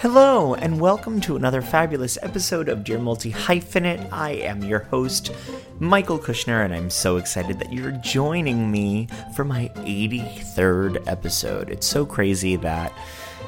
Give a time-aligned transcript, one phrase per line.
[0.00, 4.10] Hello, and welcome to another fabulous episode of Dear Multi Hyphenate.
[4.10, 5.30] I am your host,
[5.78, 11.68] Michael Kushner, and I'm so excited that you're joining me for my 83rd episode.
[11.68, 12.94] It's so crazy that,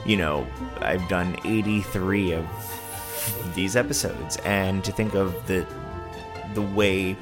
[0.05, 0.47] you know,
[0.83, 2.47] I've done 83 of
[3.55, 5.67] these episodes, and to think of the
[6.53, 7.17] the way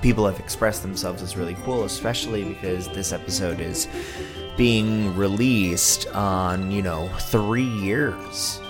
[0.00, 3.88] people have expressed themselves is really cool, especially because this episode is
[4.56, 8.60] being released on, you know, three years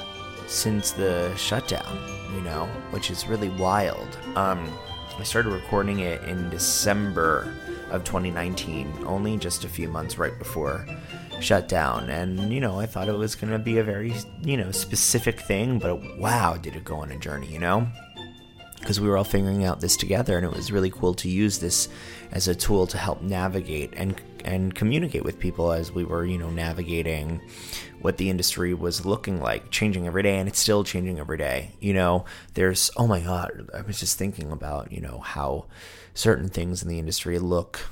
[0.46, 1.98] since the shutdown,
[2.34, 4.16] you know, which is really wild.
[4.36, 4.72] Um,
[5.18, 7.54] I started recording it in December
[7.90, 10.86] of 2019, only just a few months right before
[11.40, 12.08] shutdown.
[12.08, 15.40] And, you know, I thought it was going to be a very, you know, specific
[15.40, 17.86] thing, but wow, did it go on a journey, you know?
[18.82, 21.60] because we were all figuring out this together and it was really cool to use
[21.60, 21.88] this
[22.32, 26.38] as a tool to help navigate and and communicate with people as we were you
[26.38, 27.40] know navigating
[28.00, 31.72] what the industry was looking like changing every day and it's still changing every day.
[31.80, 32.24] You know
[32.54, 35.66] there's oh my god i was just thinking about you know how
[36.14, 37.88] certain things in the industry look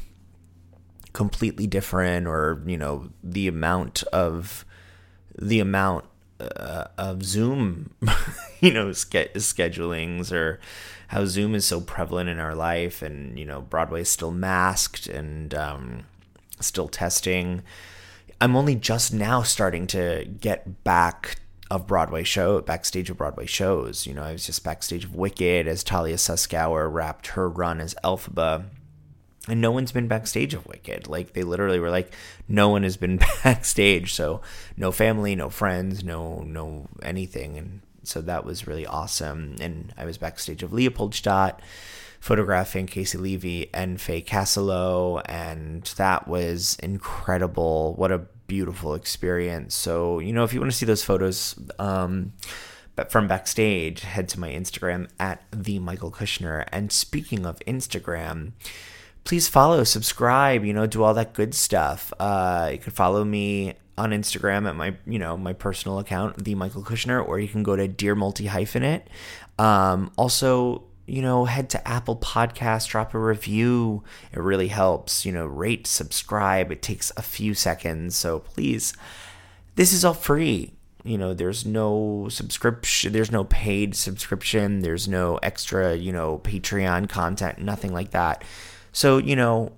[1.13, 4.65] completely different or you know the amount of
[5.37, 6.05] the amount
[6.41, 7.91] uh, of Zoom,
[8.61, 10.61] you know, ske- schedulings or
[11.09, 15.07] how Zoom is so prevalent in our life, and you know, Broadway is still masked
[15.07, 16.05] and um,
[16.61, 17.63] still testing.
[18.41, 21.37] I'm only just now starting to get back
[21.71, 24.07] of Broadway show backstage of Broadway shows.
[24.07, 27.95] You know, I was just backstage of Wicked as Talia Suskauer wrapped her run as
[28.03, 28.65] Elphaba
[29.49, 31.09] and no one's been backstage of Wicked.
[31.09, 32.15] Like they literally were like,
[32.49, 34.41] no one has been backstage, so
[34.77, 39.57] no family, no friends, no no anything, and so that was really awesome.
[39.61, 41.61] And I was backstage of Leopoldstadt,
[42.21, 47.95] photographing Casey Levy and Faye Castelow, and that was incredible.
[47.95, 49.75] What a beautiful experience.
[49.75, 51.57] So you know, if you want to see those photos.
[51.79, 52.33] Um,
[52.97, 56.67] but from backstage, head to my Instagram at the Michael Kushner.
[56.71, 58.53] And speaking of Instagram,
[59.25, 62.13] please follow, subscribe, you know, do all that good stuff.
[62.19, 66.55] Uh, you can follow me on Instagram at my, you know, my personal account, the
[66.55, 69.05] Michael Kushner, or you can go to Dear Multi Hyphenate.
[69.59, 74.05] Um, also, you know, head to Apple Podcast, drop a review.
[74.33, 75.25] It really helps.
[75.25, 76.71] You know, rate, subscribe.
[76.71, 78.93] It takes a few seconds, so please.
[79.75, 80.75] This is all free.
[81.03, 87.09] You know, there's no subscription, there's no paid subscription, there's no extra, you know, Patreon
[87.09, 88.45] content, nothing like that.
[88.93, 89.73] So, you know,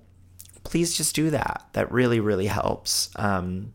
[0.65, 1.65] please just do that.
[1.73, 3.09] That really, really helps.
[3.15, 3.71] Um,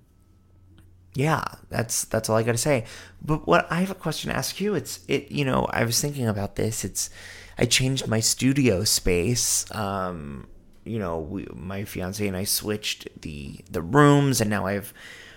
[1.14, 2.84] yeah, that's that's all I got to say.
[3.22, 4.74] But what I have a question to ask you.
[4.74, 5.32] It's it.
[5.32, 6.84] You know, I was thinking about this.
[6.84, 7.10] It's
[7.58, 9.70] I changed my studio space.
[9.74, 10.46] Um,
[10.84, 14.92] you know, we, my fiance and I switched the the rooms, and now I have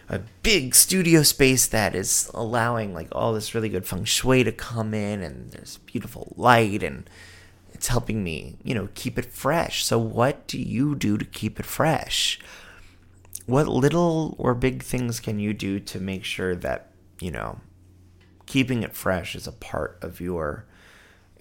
[0.08, 4.52] a big studio space that is allowing like all this really good feng shui to
[4.52, 7.10] come in, and there's beautiful light and
[7.82, 9.84] it's helping me, you know, keep it fresh.
[9.84, 12.40] So, what do you do to keep it fresh?
[13.48, 17.60] What little or big things can you do to make sure that, you know,
[18.46, 20.68] keeping it fresh is a part of your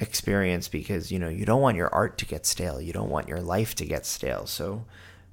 [0.01, 2.81] experience because, you know, you don't want your art to get stale.
[2.81, 4.47] You don't want your life to get stale.
[4.47, 4.85] So,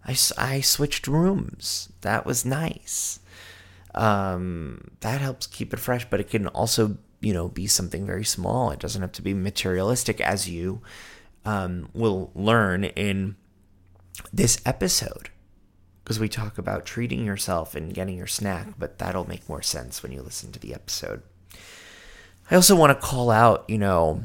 [0.06, 1.90] I, I switched rooms.
[2.02, 3.20] That was nice.
[3.96, 8.24] Um, that helps keep it fresh, but it can also you know be something very
[8.24, 10.84] small it doesn't have to be materialistic as you
[11.46, 13.36] um, will learn in
[14.32, 15.32] this episode
[16.04, 20.04] because we talk about treating yourself and getting your snack but that'll make more sense
[20.04, 21.24] when you listen to the episode
[22.50, 24.24] I also want to call out, you know,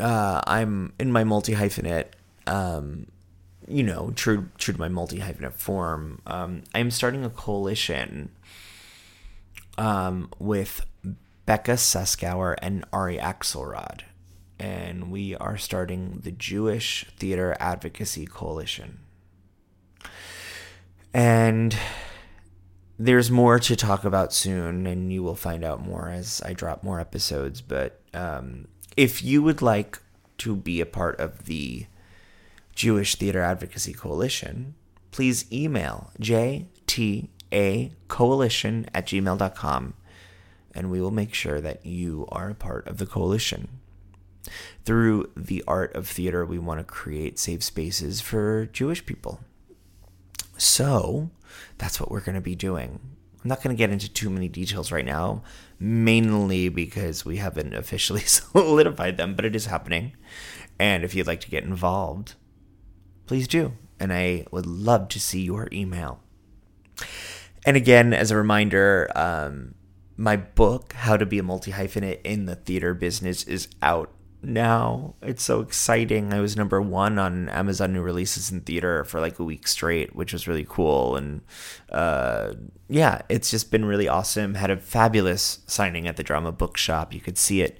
[0.00, 2.06] uh, I'm in my multi hyphenate,
[2.46, 3.06] um,
[3.68, 6.20] you know, true true to my multi hyphenate form.
[6.26, 8.30] Um, I'm starting a coalition
[9.78, 10.84] um, with
[11.46, 14.00] Becca Suskauer and Ari Axelrod,
[14.58, 19.00] and we are starting the Jewish Theater Advocacy Coalition.
[21.12, 21.76] And
[22.98, 26.82] there's more to talk about soon, and you will find out more as I drop
[26.82, 27.60] more episodes.
[27.60, 30.00] But um, if you would like
[30.38, 31.86] to be a part of the
[32.74, 34.74] Jewish Theater Advocacy Coalition,
[35.10, 37.28] please email jtacoalition
[38.92, 39.94] at gmail.com
[40.74, 43.68] and we will make sure that you are a part of the coalition.
[44.84, 49.40] Through the art of theater, we want to create safe spaces for Jewish people.
[50.56, 51.30] So
[51.78, 52.98] that's what we're going to be doing.
[53.42, 55.42] I'm not going to get into too many details right now,
[55.84, 60.16] mainly because we haven't officially solidified them, but it is happening.
[60.78, 62.34] And if you'd like to get involved,
[63.26, 63.74] please do.
[64.00, 66.20] And I would love to see your email.
[67.66, 69.74] And again, as a reminder, um,
[70.16, 74.10] my book, How to Be a Multi Hyphenate in the Theater Business, is out
[74.46, 75.14] now.
[75.22, 76.32] It's so exciting.
[76.32, 80.14] I was number one on Amazon new releases in theater for like a week straight,
[80.14, 81.16] which was really cool.
[81.16, 81.42] And
[81.90, 82.54] uh,
[82.88, 84.54] yeah, it's just been really awesome.
[84.54, 87.14] Had a fabulous signing at the Drama Bookshop.
[87.14, 87.78] You could see it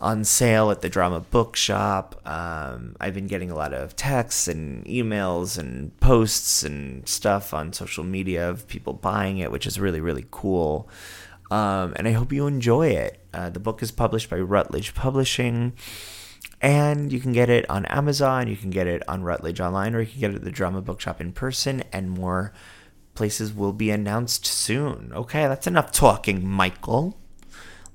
[0.00, 2.20] on sale at the Drama Bookshop.
[2.24, 7.72] Um, I've been getting a lot of texts and emails and posts and stuff on
[7.72, 10.88] social media of people buying it, which is really, really cool.
[11.50, 13.20] Um, and I hope you enjoy it.
[13.32, 15.72] Uh, the book is published by Routledge Publishing,
[16.60, 20.00] and you can get it on Amazon, you can get it on Routledge Online, or
[20.00, 22.52] you can get it at the Drama Bookshop in person, and more
[23.14, 25.12] places will be announced soon.
[25.14, 27.18] Okay, that's enough talking, Michael.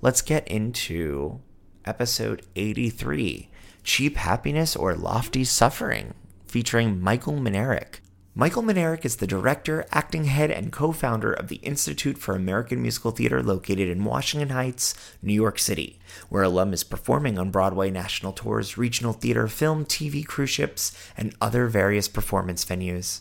[0.02, 1.40] Let's get into
[1.86, 3.50] episode 83
[3.84, 6.14] Cheap Happiness or Lofty Suffering,
[6.46, 8.00] featuring Michael Minarik.
[8.36, 12.82] Michael Minarik is the director, acting head, and co founder of the Institute for American
[12.82, 16.00] Musical Theater located in Washington Heights, New York City,
[16.30, 21.36] where alum is performing on Broadway national tours, regional theater, film, TV, cruise ships, and
[21.40, 23.20] other various performance venues.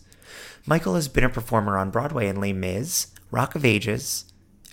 [0.65, 4.25] Michael has been a performer on Broadway in Les Mis, Rock of Ages,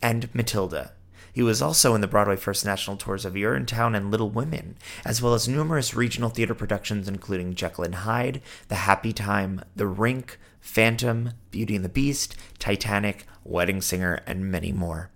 [0.01, 0.93] and Matilda.
[1.31, 5.21] He was also in the Broadway First National Tours of Urinetown and Little Women, as
[5.21, 10.39] well as numerous regional theater productions including Jekyll and Hyde, The Happy Time, The Rink,
[10.59, 15.09] Phantom, Beauty and the Beast, Titanic, Wedding Singer, and many more.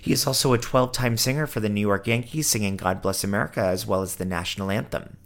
[0.00, 3.24] He is also a 12 time singer for the New York Yankees, singing God Bless
[3.24, 5.16] America as well as the national anthem.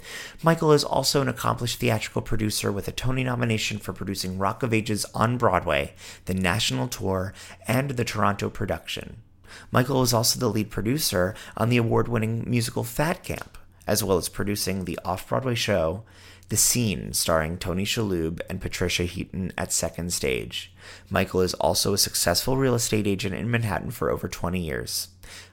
[0.42, 4.72] Michael is also an accomplished theatrical producer with a Tony nomination for producing Rock of
[4.72, 5.94] Ages on Broadway,
[6.26, 7.32] the national tour,
[7.66, 9.24] and the Toronto production.
[9.71, 14.17] Michael is also the lead producer on the award winning musical Fat Camp, as well
[14.17, 16.05] as producing the off Broadway show
[16.49, 20.73] The Scene, starring Tony Shalhoub and Patricia Heaton at Second Stage.
[21.11, 25.09] Michael is also a successful real estate agent in Manhattan for over 20 years.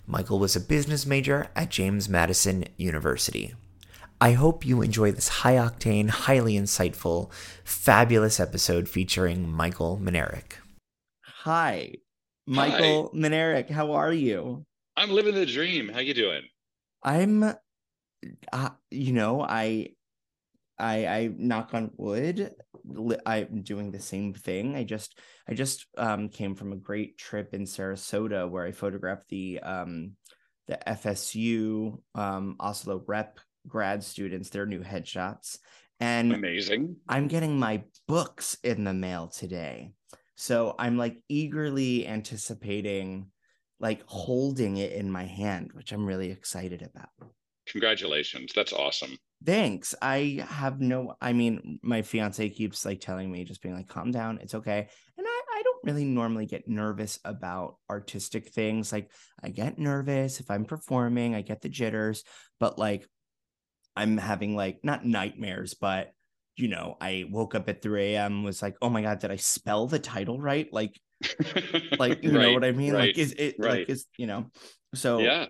[0.06, 3.54] Michael was a business major at James Madison University.
[4.20, 7.32] I hope you enjoy this high octane, highly insightful,
[7.64, 10.58] fabulous episode featuring Michael Minarik.
[11.44, 11.94] Hi,
[12.48, 13.66] Michael Hi.
[13.70, 14.66] How are you?
[14.98, 15.90] I'm living the dream.
[15.90, 16.44] How you doing?
[17.04, 17.44] I'm
[18.54, 19.90] uh, you know, I
[20.78, 22.54] I I knock on wood,
[22.86, 24.76] li- I'm doing the same thing.
[24.76, 29.30] I just I just um came from a great trip in Sarasota where I photographed
[29.30, 30.14] the um
[30.68, 35.60] the FSU um Asolo rep grad students their new headshots
[36.00, 36.98] and Amazing.
[37.08, 39.94] I'm getting my books in the mail today.
[40.42, 43.28] So I'm like eagerly anticipating
[43.80, 47.10] like holding it in my hand, which I'm really excited about.
[47.68, 48.52] Congratulations.
[48.56, 49.20] That's awesome.
[49.46, 49.94] Thanks.
[50.02, 54.10] I have no I mean, my fiance keeps like telling me just being like calm
[54.10, 54.88] down, it's okay.
[55.16, 58.92] And I I don't really normally get nervous about artistic things.
[58.92, 59.12] Like
[59.44, 62.24] I get nervous if I'm performing, I get the jitters,
[62.60, 63.08] but like
[63.96, 66.14] I'm having like not nightmares, but
[66.58, 68.44] you know, I woke up at 3 a.m.
[68.44, 70.72] was like, oh my god, did I spell the title right?
[70.72, 71.00] Like,
[72.00, 72.94] like you know what I mean?
[72.94, 73.80] right, Like, is it right.
[73.80, 74.48] like is you know?
[74.96, 75.48] So yeah,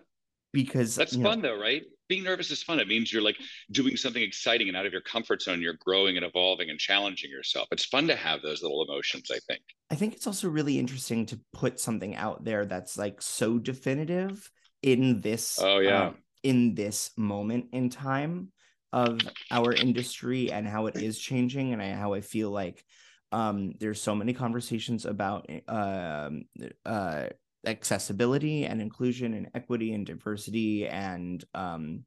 [0.54, 1.84] because that's you know, fun though, right?
[2.10, 2.80] Being nervous is fun.
[2.80, 3.38] It means you're like
[3.72, 5.62] doing something exciting and out of your comfort zone.
[5.62, 7.70] You're growing and evolving and challenging yourself.
[7.72, 9.62] It's fun to have those little emotions, I think.
[9.90, 14.52] I think it's also really interesting to put something out there that's like so definitive
[14.84, 16.08] in this Oh, yeah.
[16.08, 18.52] um, in this moment in time
[18.94, 22.84] of our industry and how it is changing and I, how I feel like
[23.32, 26.44] um there's so many conversations about um
[26.86, 27.28] uh
[27.66, 32.06] accessibility and inclusion and equity and diversity and um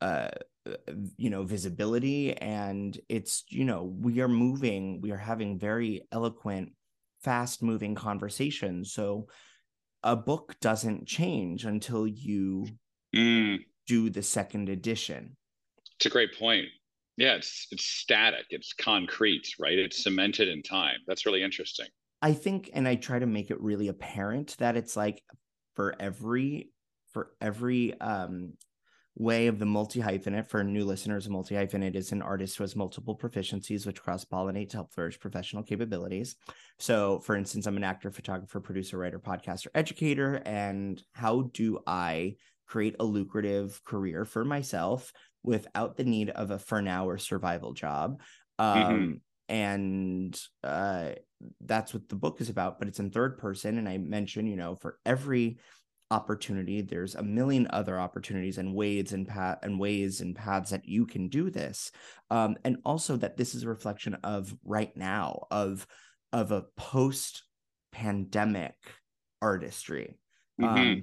[0.00, 0.30] uh
[1.16, 2.36] you know visibility.
[2.36, 6.72] And it's you know we are moving we are having very eloquent
[7.22, 8.92] fast moving conversations.
[8.92, 9.28] So
[10.02, 12.78] a book doesn't change until you
[13.14, 15.36] Mm, do the second edition
[15.98, 16.66] it's a great point.
[17.16, 19.78] Yeah, it's it's static, it's concrete, right?
[19.78, 20.98] It's cemented in time.
[21.06, 21.86] That's really interesting.
[22.20, 25.22] I think, and I try to make it really apparent that it's like
[25.74, 26.70] for every
[27.12, 28.52] for every um
[29.18, 32.64] way of the multi hyphenate for new listeners, a multi hyphenate is an artist who
[32.64, 36.36] has multiple proficiencies which cross pollinate to help flourish professional capabilities.
[36.78, 42.36] So, for instance, I'm an actor, photographer, producer, writer, podcaster, educator, and how do I
[42.66, 45.12] create a lucrative career for myself
[45.46, 48.20] without the need of a for now or survival job?
[48.58, 49.20] Um, Mhm.
[49.48, 51.12] and uh
[51.60, 54.56] that's what the book is about but it's in third person and i mention you
[54.56, 55.58] know for every
[56.10, 60.84] opportunity there's a million other opportunities and ways and path and ways and paths that
[60.88, 61.90] you can do this
[62.30, 65.86] um and also that this is a reflection of right now of
[66.32, 67.42] of a post
[67.92, 68.76] pandemic
[69.42, 70.16] artistry
[70.58, 70.68] Mhm.
[70.68, 71.02] um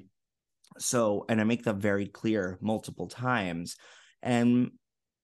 [0.80, 3.76] so and i make that very clear multiple times
[4.24, 4.72] and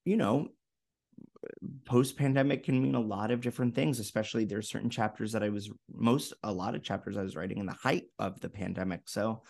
[0.05, 0.49] you know
[1.85, 5.49] post pandemic can mean a lot of different things especially there's certain chapters that i
[5.49, 9.01] was most a lot of chapters i was writing in the height of the pandemic
[9.07, 9.41] so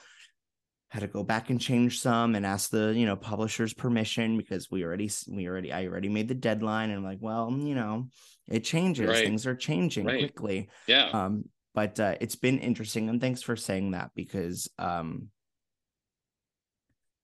[0.89, 4.71] had to go back and change some and ask the you know publisher's permission because
[4.71, 8.07] we already we already i already made the deadline and I'm like well you know
[8.47, 9.23] it changes Right.
[9.23, 10.19] things are changing Right.
[10.19, 11.09] quickly Yeah.
[11.11, 15.29] um but uh, it's been interesting and thanks for saying that because um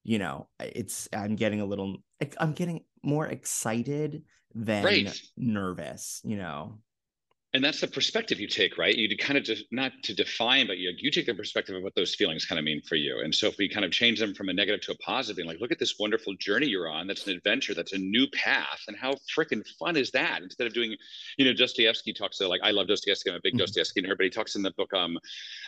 [0.05, 1.97] you know it's i'm getting a little
[2.39, 6.77] i'm getting more excited than nervous you know
[7.55, 8.95] and that's the perspective you take right?
[8.95, 11.95] You kind of just not to define but you, you take the perspective of what
[11.95, 13.19] those feelings kind of mean for you.
[13.19, 15.47] And so if we kind of change them from a negative to a positive being
[15.47, 17.07] like look at this wonderful journey you're on.
[17.07, 17.73] That's an adventure.
[17.73, 18.81] That's a new path.
[18.89, 20.41] And how freaking fun is that?
[20.43, 20.97] Instead of doing
[21.37, 23.29] you know dostoevsky talks to like i love dostoevsky.
[23.29, 23.57] I'm a big Mhm.
[23.57, 25.17] dostoevsky nerd but he talks in the book um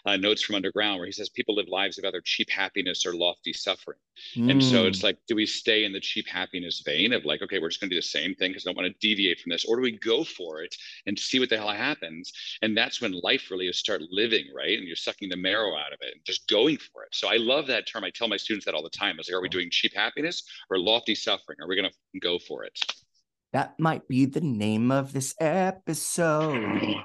[0.05, 3.15] uh, notes from underground where he says people live lives of either cheap happiness or
[3.15, 3.99] lofty suffering.
[4.47, 4.87] And so Mm.
[4.87, 7.79] it's like, do we stay in the cheap happiness vein of like, okay, we're just
[7.79, 9.75] going to do the same thing because I don't want to deviate from this, or
[9.75, 10.75] do we go for it
[11.05, 12.33] and see what the hell happens?
[12.61, 14.77] And that's when life really is start living, right?
[14.77, 17.09] And you're sucking the marrow out of it and just going for it.
[17.13, 18.03] So I love that term.
[18.03, 19.15] I tell my students that all the time.
[19.15, 21.57] I was like, are we doing cheap happiness or lofty suffering?
[21.61, 22.77] Are we going to go for it?
[23.53, 26.97] that might be the name of this episode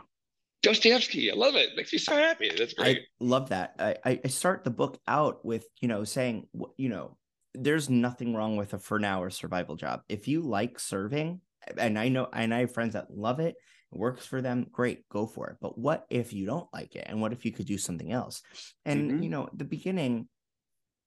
[0.62, 1.70] Dostoevsky, I love it.
[1.76, 2.48] Makes me so happy.
[2.56, 2.98] That's great.
[2.98, 3.74] I love that.
[3.80, 7.16] I, I start the book out with, you know, saying, you know,
[7.54, 10.02] there's nothing wrong with a for now or survival job.
[10.08, 11.40] If you like serving,
[11.76, 13.56] and I know, and I have friends that love it
[13.92, 15.56] works for them, great, go for it.
[15.60, 17.06] But what if you don't like it?
[17.06, 18.42] And what if you could do something else?
[18.84, 19.22] And, Mhm.
[19.24, 20.28] you know, the beginning,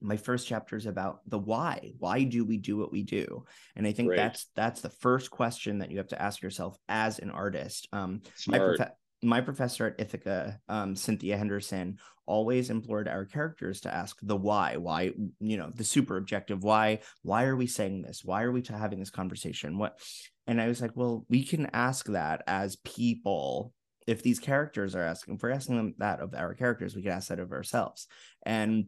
[0.01, 1.93] my first chapter is about the why.
[1.97, 3.45] Why do we do what we do?
[3.75, 7.19] And I think that's that's the first question that you have to ask yourself as
[7.19, 7.87] an artist.
[7.91, 8.81] Um, my, Smart.
[9.25, 14.77] My professor at Ithaca, um, Cynthia Henderson, always implored our characters to ask the why.
[14.77, 16.99] Why, you know, the super objective why.
[17.21, 18.23] Why are we saying this?
[18.23, 19.77] Why are we having this conversation?
[19.77, 19.99] What?
[20.47, 23.73] And I was like, well, we can ask that as people.
[24.07, 27.11] If these characters are asking, if we're asking them that of our characters, we can
[27.11, 28.07] ask that of ourselves.
[28.45, 28.87] And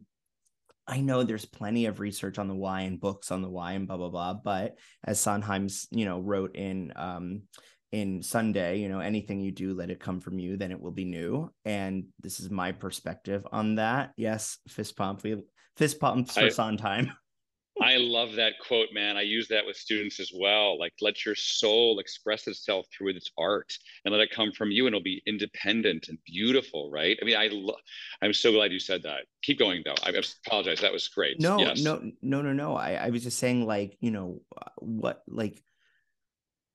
[0.86, 3.88] I know there's plenty of research on the why and books on the why and
[3.88, 4.34] blah blah blah.
[4.34, 7.42] But as Sondheim's, you know, wrote in um
[7.92, 10.90] in Sunday, you know, anything you do, let it come from you, then it will
[10.90, 11.50] be new.
[11.64, 14.12] And this is my perspective on that.
[14.16, 15.22] Yes, fist pump.
[15.22, 15.42] We
[15.76, 17.12] fist pumps for I- Sondheim.
[17.80, 19.16] I love that quote, man.
[19.16, 20.76] I use that with students as well.
[20.78, 23.72] Like, let your soul express itself through its art
[24.04, 27.16] and let it come from you, and it'll be independent and beautiful, right?
[27.22, 27.76] I mean, I lo-
[28.20, 29.26] I'm so glad you said that.
[29.42, 29.94] Keep going, though.
[30.02, 30.10] I
[30.44, 30.80] apologize.
[30.80, 31.40] That was great.
[31.40, 31.80] No, yes.
[31.80, 32.74] no, no, no, no.
[32.74, 35.62] I, I was just saying, like, you know, uh, what, like,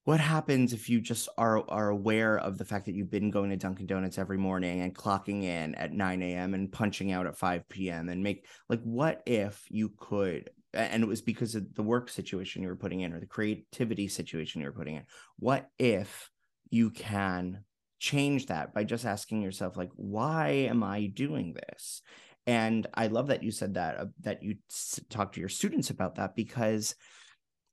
[0.06, 3.50] what happens if you just are are aware of the fact that you've been going
[3.50, 6.54] to Dunkin' Donuts every morning and clocking in at 9 a.m.
[6.54, 8.10] and punching out at 5 p.m.
[8.10, 10.50] and make like, what if you could?
[10.74, 14.08] And it was because of the work situation you were putting in or the creativity
[14.08, 15.06] situation you were putting in.
[15.38, 16.32] What if
[16.70, 17.64] you can
[18.00, 22.02] change that by just asking yourself, like, why am I doing this?
[22.46, 25.90] and i love that you said that uh, that you s- talk to your students
[25.92, 26.94] about that because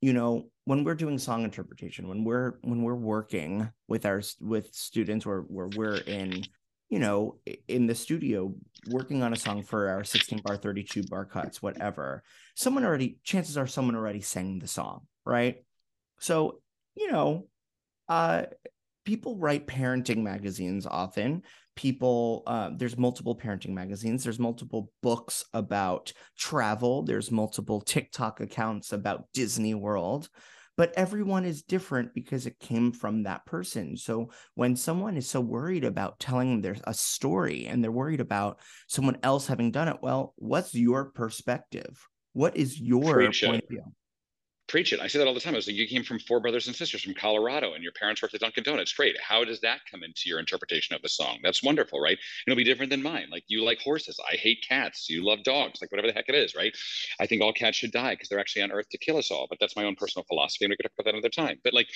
[0.01, 4.73] you know when we're doing song interpretation when we're when we're working with our with
[4.73, 6.43] students or where we're in
[6.89, 8.53] you know in the studio
[8.89, 12.23] working on a song for our 16 bar 32 bar cuts whatever
[12.55, 15.63] someone already chances are someone already sang the song right?
[16.19, 16.61] So
[16.95, 17.47] you know
[18.09, 18.43] uh
[19.05, 21.43] people write parenting magazines often
[21.75, 28.91] people uh, there's multiple parenting magazines there's multiple books about travel there's multiple tiktok accounts
[28.91, 30.29] about disney world
[30.77, 33.97] but everyone is different because it came from that person.
[33.97, 38.59] So when someone is so worried about telling their a story and they're worried about
[38.87, 42.07] someone else having done it well what's your perspective?
[42.33, 43.83] What is your point of view
[44.71, 45.01] preach it.
[45.01, 45.53] I say that all the time.
[45.53, 48.21] I was like, you came from four brothers and sisters from Colorado, and your parents
[48.21, 48.93] worked at Dunkin' Donuts.
[48.93, 49.17] Great.
[49.21, 51.39] How does that come into your interpretation of the song?
[51.43, 52.17] That's wonderful, right?
[52.47, 53.27] It'll be different than mine.
[53.29, 54.17] Like you like horses.
[54.31, 55.09] I hate cats.
[55.09, 55.81] You love dogs.
[55.81, 56.73] Like whatever the heck it is, right?
[57.19, 59.45] I think all cats should die because they're actually on Earth to kill us all.
[59.49, 61.59] But that's my own personal philosophy, and we could talk about that another time.
[61.65, 61.89] But like,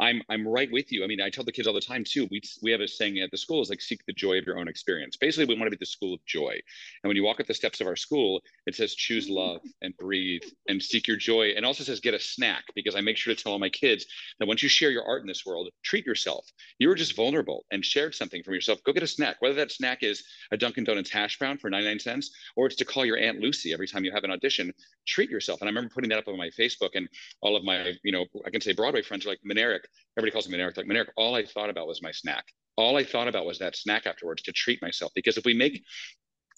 [0.00, 1.04] I'm I'm right with you.
[1.04, 2.26] I mean, I tell the kids all the time too.
[2.30, 4.58] We we have a saying at the school is like seek the joy of your
[4.58, 5.18] own experience.
[5.18, 6.58] Basically, we want to be the school of joy.
[7.02, 9.34] And when you walk up the steps of our school, it says choose mm-hmm.
[9.34, 13.00] love and breathe and seek your joy, and also says get a snack because I
[13.00, 14.06] make sure to tell all my kids
[14.38, 16.46] that once you share your art in this world, treat yourself.
[16.78, 18.82] You were just vulnerable and shared something from yourself.
[18.84, 21.98] Go get a snack, whether that snack is a Dunkin' Donuts hash brown for 99
[22.00, 24.72] cents or it's to call your Aunt Lucy every time you have an audition.
[25.06, 25.60] Treat yourself.
[25.60, 27.08] And I remember putting that up on my Facebook, and
[27.40, 29.80] all of my, you know, I can say Broadway friends are like, Minarik,
[30.16, 32.44] everybody calls me Minarik, like Minarik, all I thought about was my snack.
[32.76, 35.12] All I thought about was that snack afterwards to treat myself.
[35.14, 35.84] Because if we make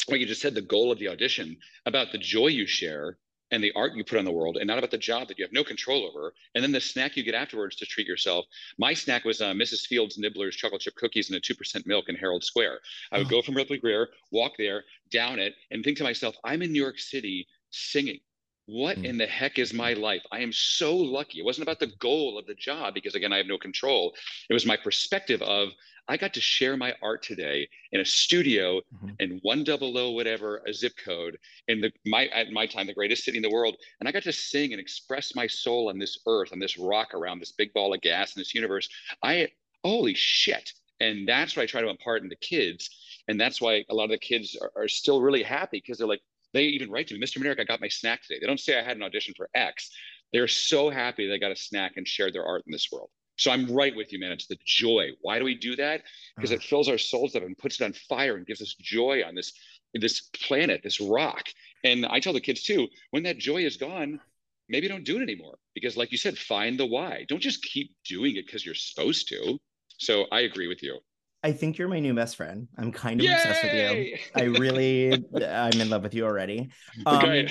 [0.06, 3.18] what you just said, the goal of the audition about the joy you share
[3.50, 5.44] and the art you put on the world and not about the job that you
[5.44, 8.44] have no control over and then the snack you get afterwards to treat yourself.
[8.78, 12.16] My snack was uh, mrs fields nibblers chocolate chip cookies and a 2% milk in
[12.16, 12.80] herald square.
[13.12, 16.62] I would go from ripley grier walk there down it and think to myself i'm
[16.62, 18.20] in new york city singing
[18.66, 20.22] what in the heck is my life?
[20.32, 21.38] I am so lucky.
[21.38, 24.14] It wasn't about the goal of the job because, again, I have no control.
[24.50, 25.70] It was my perspective of
[26.08, 29.16] I got to share my art today in a studio Mhm.
[29.18, 32.94] in one double O whatever a zip code in the my at my time the
[32.94, 35.98] greatest city in the world, and I got to sing and express my soul on
[35.98, 38.88] this earth on this rock around this big ball of gas in this universe.
[39.22, 39.48] I
[39.82, 42.90] holy shit, and that's what I try to impart in the kids,
[43.26, 46.06] and that's why a lot of the kids are, are still really happy because they're
[46.06, 46.22] like
[46.56, 47.38] they even write to me, Mr.
[47.38, 48.38] Minarik, I got my snack today.
[48.40, 49.90] They don't say I had an audition for X.
[50.32, 53.10] They're so happy they got a snack and shared their art in this world.
[53.36, 54.32] So I'm right with you, man.
[54.32, 55.10] It's the joy.
[55.20, 56.02] Why do we do that?
[56.34, 56.66] Because it ah.
[56.66, 59.52] fills our souls up and puts it on fire and gives us joy on this
[59.94, 61.44] this planet, this rock.
[61.84, 64.20] And I tell the kids too, when that joy is gone,
[64.68, 65.58] maybe don't do it anymore.
[65.74, 67.24] Because like you said, find the why.
[67.28, 69.58] Don't just keep doing it because you're supposed to.
[69.98, 70.98] So I agree with you.
[71.46, 72.66] I think you're my new best friend.
[72.76, 74.18] I'm kind of obsessed with you.
[74.34, 75.12] I really,
[75.44, 76.70] I'm in love with you already.
[77.06, 77.46] Um.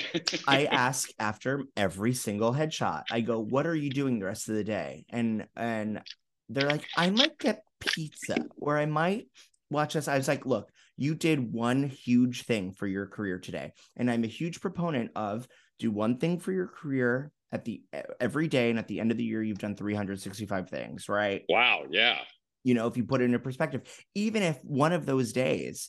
[0.46, 3.04] I ask after every single headshot.
[3.10, 6.02] I go, "What are you doing the rest of the day?" And and
[6.50, 9.28] they're like, "I might get pizza, or I might
[9.70, 13.72] watch this." I was like, "Look, you did one huge thing for your career today,
[13.96, 17.82] and I'm a huge proponent of do one thing for your career at the
[18.20, 21.44] every day, and at the end of the year, you've done 365 things, right?
[21.48, 21.84] wow.
[21.90, 22.18] Yeah.
[22.66, 23.82] You know if you put it into perspective
[24.14, 25.88] even if one of those days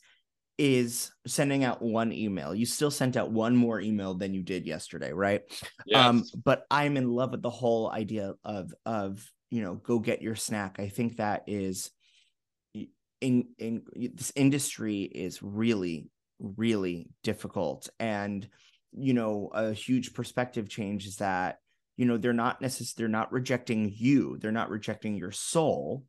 [0.58, 4.66] is sending out one email you still sent out one more email than you did
[4.66, 5.42] yesterday right?
[5.86, 6.06] Yes.
[6.06, 10.22] um but i'm in love with the whole idea of of you know go get
[10.22, 10.80] your snack.
[10.80, 11.92] I think that is
[13.22, 16.10] in in this industry is really
[16.40, 17.90] really difficult.
[18.00, 18.48] And
[18.92, 21.58] you know a huge perspective change is that
[21.96, 24.38] you know they're not necessarily they're not rejecting you.
[24.40, 26.04] They're not rejecting your soul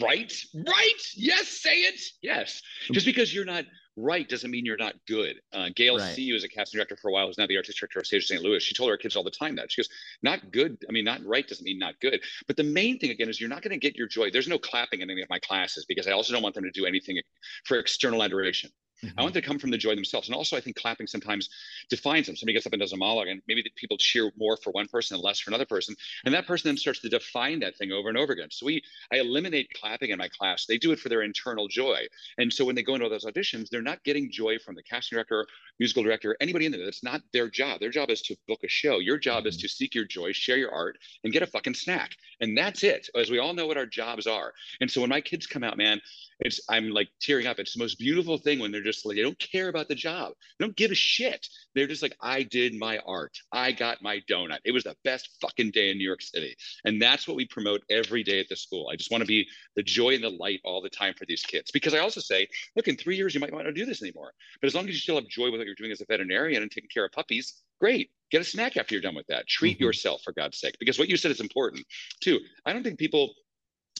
[0.00, 0.32] Right?
[0.54, 1.02] Right?
[1.14, 2.00] Yes, say it.
[2.22, 2.62] Yes.
[2.92, 3.64] Just because you're not
[3.96, 5.36] right doesn't mean you're not good.
[5.52, 6.14] Uh, Gail Right.
[6.14, 8.06] Seay, who was a casting director for a while, who's now the artistic director of
[8.06, 8.42] Stage of St.
[8.42, 9.72] Louis, she told her kids all the time that.
[9.72, 9.88] She goes,
[10.22, 10.76] not good.
[10.88, 12.20] I mean, not right doesn't mean not good.
[12.46, 14.30] But the main thing, again, is you're not going to get your joy.
[14.30, 16.70] There's no clapping in any of my classes because I also don't want them to
[16.70, 17.18] do anything
[17.64, 18.70] for external adoration.
[19.02, 19.24] I want mm-hmm.
[19.26, 20.28] them to come from the joy themselves.
[20.28, 21.50] And also, I think clapping sometimes
[21.90, 22.36] defines them.
[22.36, 24.88] Somebody gets up and does a monologue, and maybe the people cheer more for one
[24.88, 25.94] person and less for another person.
[26.24, 28.48] And that person then starts to define that thing over and over again.
[28.50, 28.82] So we,
[29.12, 30.66] I eliminate clapping in my class.
[30.66, 32.06] They do it for their internal joy.
[32.38, 35.16] And so when they go into those auditions, they're not getting joy from the casting
[35.16, 35.46] director,
[35.78, 36.84] musical director, anybody in there.
[36.84, 37.80] That's not their job.
[37.80, 38.98] Their job is to book a show.
[38.98, 39.62] Your job is mm-hmm.
[39.62, 42.12] to seek your joy, share your art, and get a fucking snack.
[42.40, 43.08] And that's it.
[43.14, 44.52] As we all know what our jobs are.
[44.80, 46.00] And so when my kids come out, man,
[46.40, 47.58] it's I'm like tearing up.
[47.58, 50.32] It's the most beautiful thing when they're just like they don't care about the job.
[50.58, 51.46] They don't give a shit.
[51.74, 53.36] They're just like, I did my art.
[53.52, 54.58] I got my donut.
[54.64, 56.56] It was the best fucking day in New York City.
[56.84, 58.88] And that's what we promote every day at the school.
[58.90, 61.42] I just want to be the joy and the light all the time for these
[61.42, 61.70] kids.
[61.70, 64.02] Because I also say, look, in three years you might not want to do this
[64.02, 64.32] anymore.
[64.60, 66.62] But as long as you still have joy with what you're doing as a veterinarian
[66.62, 68.10] and taking care of puppies, great.
[68.30, 69.46] Get a snack after you're done with that.
[69.46, 69.82] Treat Mhm.
[69.82, 70.76] yourself for God's sake.
[70.80, 71.86] Because what you said is important
[72.20, 72.40] too.
[72.64, 73.34] I don't think people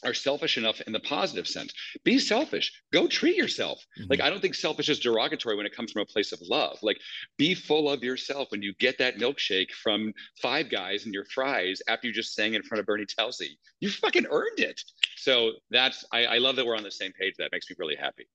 [0.06, 1.72] are selfish enough in the positive sense.
[2.04, 2.72] Be selfish.
[2.92, 3.84] Go treat yourself.
[3.98, 4.10] Mm-hmm.
[4.10, 6.78] Like I don't think selfish is derogatory when it comes from a place of love.
[6.82, 6.98] Like
[7.36, 11.82] be full of yourself when you get that milkshake from Five Guys and your fries
[11.88, 13.50] after you just sang in front of Bernie Telsey.
[13.80, 14.80] You fucking earned it.
[15.16, 17.34] So that's I, I love that we're on the same page.
[17.38, 18.28] That makes me really happy.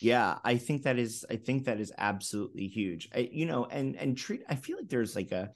[0.00, 3.08] Yeah, I think that is I think that is absolutely huge.
[3.14, 5.50] I, you know, and and treat I feel like there's like a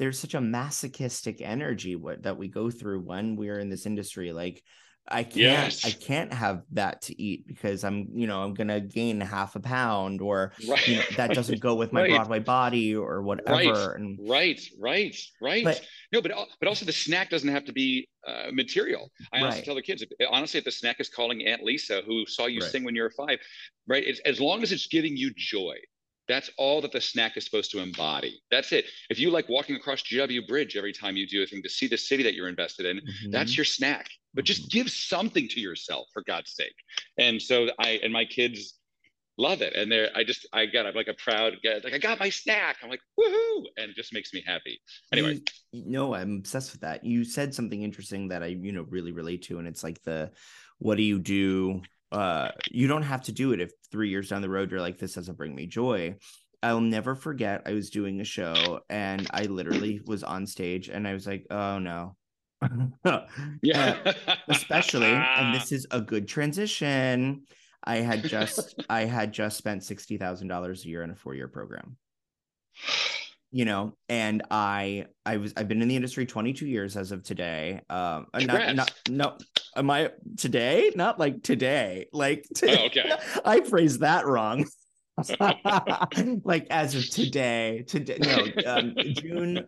[0.00, 4.32] there's such a masochistic energy what, that we go through when we're in this industry
[4.32, 4.62] like
[5.10, 5.84] I can't yes.
[5.84, 9.60] I can't have that to eat because I'm you know I'm gonna gain half a
[9.60, 10.88] pound or right.
[10.88, 12.10] you know, that doesn't go with my right.
[12.10, 13.50] Broadway body or whatever.
[13.50, 15.64] Right, and, right, right, right.
[15.64, 19.10] But, no, but but also the snack doesn't have to be uh, material.
[19.32, 22.46] I also tell the kids honestly, if the snack is calling Aunt Lisa who saw
[22.46, 23.38] you sing when you were five,
[23.86, 24.04] right?
[24.06, 25.74] It's, as long as it's giving you joy,
[26.28, 28.40] that's all that the snack is supposed to embody.
[28.50, 28.86] That's it.
[29.08, 31.88] If you like walking across GW Bridge every time you do a thing to see
[31.88, 33.30] the city that you're invested in, mm-hmm.
[33.30, 34.08] that's your snack.
[34.34, 34.78] But just mm-hmm.
[34.78, 36.74] give something to yourself for God's sake.
[37.18, 38.74] And so I and my kids
[39.38, 39.74] love it.
[39.74, 42.76] And they're I just I got I'm like a proud like I got my snack.
[42.82, 44.80] I'm like woohoo, and it just makes me happy.
[45.12, 45.40] Anyway,
[45.72, 47.04] you, no, I'm obsessed with that.
[47.04, 50.30] You said something interesting that I you know really relate to, and it's like the
[50.78, 54.42] what do you do uh you don't have to do it if three years down
[54.42, 56.16] the road you're like this doesn't bring me joy.
[56.62, 61.08] I'll never forget i was doing a show and i literally was on stage and
[61.08, 62.16] i was like oh no.
[63.62, 63.96] Yeah.
[64.04, 67.44] Uh, especially and this is a good transition
[67.84, 71.96] i had just i had just spent $60000 a year in a four-year program
[73.52, 77.22] you know and i i was i've been in the industry 22 years as of
[77.22, 79.36] today um not, not no
[79.76, 82.76] am i today not like today like today.
[82.78, 83.12] Oh, okay
[83.44, 84.66] i phrased that wrong
[86.44, 89.64] like as of today today no um june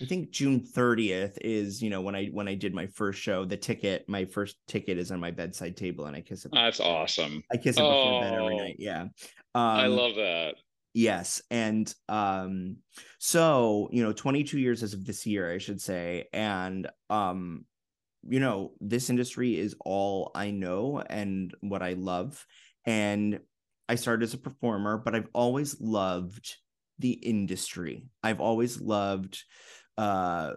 [0.00, 3.46] I think June 30th is, you know, when I when I did my first show,
[3.46, 6.52] the ticket, my first ticket is on my bedside table and I kiss it.
[6.52, 7.42] That's awesome.
[7.50, 8.76] I kiss it before oh, bed every night.
[8.78, 9.02] Yeah.
[9.02, 9.10] Um,
[9.54, 10.56] I love that.
[10.96, 11.42] Yes.
[11.50, 12.78] And um,
[13.18, 16.24] so, you know, 22 years as of this year, I should say.
[16.32, 17.66] And um,
[18.26, 22.46] you know, this industry is all I know and what I love.
[22.86, 23.40] And
[23.90, 26.56] I started as a performer, but I've always loved
[26.98, 28.06] the industry.
[28.22, 29.44] I've always loved
[29.98, 30.54] uh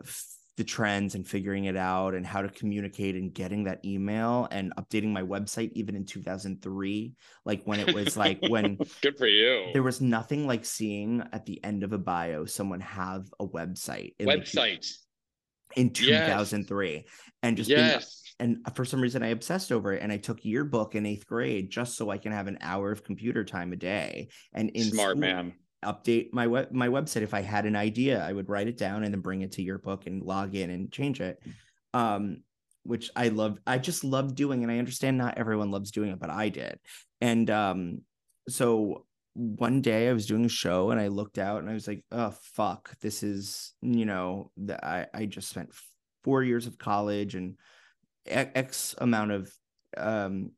[0.60, 4.76] the trends and figuring it out and how to communicate and getting that email and
[4.76, 9.70] updating my website even in 2003 like when it was like when good for you
[9.72, 14.16] there was nothing like seeing at the end of a bio someone have a website
[14.20, 14.86] in website
[15.78, 17.04] in 2003 yes.
[17.42, 18.22] and just yes.
[18.38, 21.26] being, and for some reason I obsessed over it and I took yearbook in eighth
[21.26, 24.92] grade just so I can have an hour of computer time a day and in
[24.92, 27.22] smart school, man update my web my website.
[27.22, 29.62] If i had an idea i would write it down and then bring it to
[29.62, 31.42] your book and log in and change it.
[31.94, 32.44] Um
[32.84, 36.20] which i love i just love doing and i understand not everyone loves doing it
[36.20, 36.80] but i did.
[37.22, 38.02] And um
[38.48, 41.88] so one day i was doing a show and i looked out and i was
[41.88, 45.72] like oh fuck this is you know that i i just spent
[46.24, 47.56] four years of college and
[48.26, 49.54] x amount of
[49.98, 50.52] um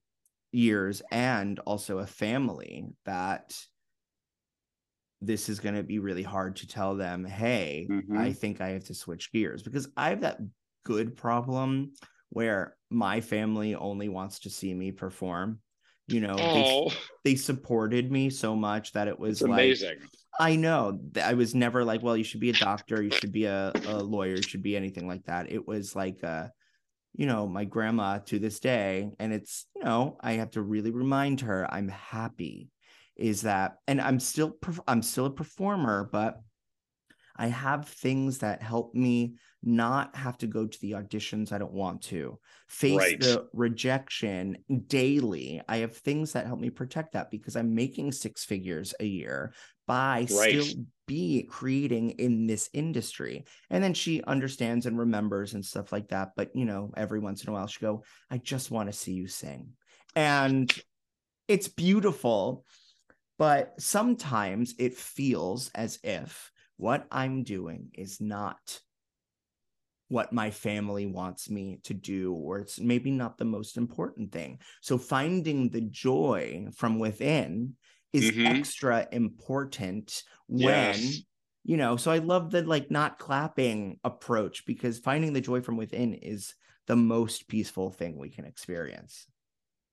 [0.51, 3.53] years and also a family that
[5.21, 8.17] this is going to be really hard to tell them, hey, mm-hmm.
[8.17, 10.39] I think I have to switch gears because I have that
[10.83, 11.93] good problem
[12.29, 15.59] where my family only wants to see me perform.
[16.07, 16.89] You know, oh.
[16.89, 16.95] they,
[17.31, 19.97] they, supported me so much that it was like, amazing.
[20.39, 23.45] I know I was never like, well, you should be a doctor, you should be
[23.45, 25.51] a, a lawyer, you should be anything like that.
[25.51, 26.47] It was like, uh,
[27.13, 30.91] you know, my grandma to this day, and it's, you know, I have to really
[30.91, 32.69] remind her I'm happy
[33.21, 34.57] is that and i'm still
[34.87, 36.41] i'm still a performer but
[37.37, 41.71] i have things that help me not have to go to the auditions i don't
[41.71, 43.19] want to face right.
[43.19, 44.57] the rejection
[44.87, 49.05] daily i have things that help me protect that because i'm making six figures a
[49.05, 49.53] year
[49.87, 50.63] by right.
[50.63, 56.07] still be creating in this industry and then she understands and remembers and stuff like
[56.07, 58.97] that but you know every once in a while she go i just want to
[58.97, 59.67] see you sing
[60.15, 60.73] and
[61.47, 62.65] it's beautiful
[63.41, 68.79] but sometimes it feels as if what I'm doing is not
[70.09, 74.59] what my family wants me to do, or it's maybe not the most important thing.
[74.81, 77.77] So finding the joy from within
[78.13, 78.45] is mm-hmm.
[78.45, 81.21] extra important when yes.
[81.63, 85.77] you know so i love the like not clapping approach because finding the joy from
[85.77, 86.53] within is
[86.87, 89.25] the most peaceful thing we can experience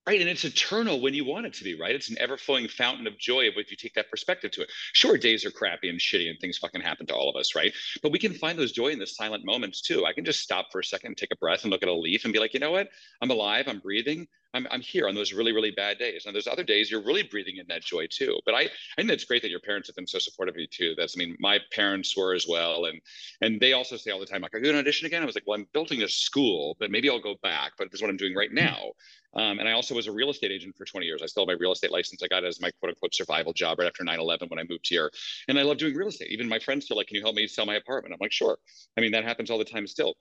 [0.09, 0.23] Right.
[0.23, 1.94] And it's eternal when you want it to be, right?
[1.94, 4.71] It's an ever flowing fountain of joy if you take that perspective to it.
[4.94, 7.75] Sure, days are crappy and shitty and things fucking happen to all of us, right?
[8.03, 10.07] But we can find those joy in the silent moments too.
[10.07, 12.25] I can just stop for a second, take a breath, and look at a leaf
[12.25, 12.88] and be like, you know what?
[13.21, 14.27] I'm alive, I'm breathing.
[14.59, 16.27] I'm, I'm here on those really, really bad days.
[16.27, 18.38] And there's other days you're really breathing in that joy too.
[18.44, 20.66] But I, I think that's great that your parents have been so supportive of you
[20.66, 20.94] too.
[20.97, 22.87] That's, I mean, my parents were as well.
[22.87, 23.01] And
[23.40, 25.23] and they also say all the time, like, are you going to audition again?
[25.23, 27.73] I was like, well, I'm building a school, but maybe I'll go back.
[27.79, 28.90] But this is what I'm doing right now.
[29.35, 31.23] Um, and I also was a real estate agent for 20 years.
[31.23, 32.23] I still have my real estate license.
[32.23, 34.64] I got it as my quote unquote survival job right after 9 11 when I
[34.68, 35.11] moved here.
[35.47, 36.31] And I love doing real estate.
[36.31, 38.14] Even my friends are like, can you help me sell my apartment?
[38.14, 38.59] I'm like, sure.
[38.97, 40.14] I mean, that happens all the time still.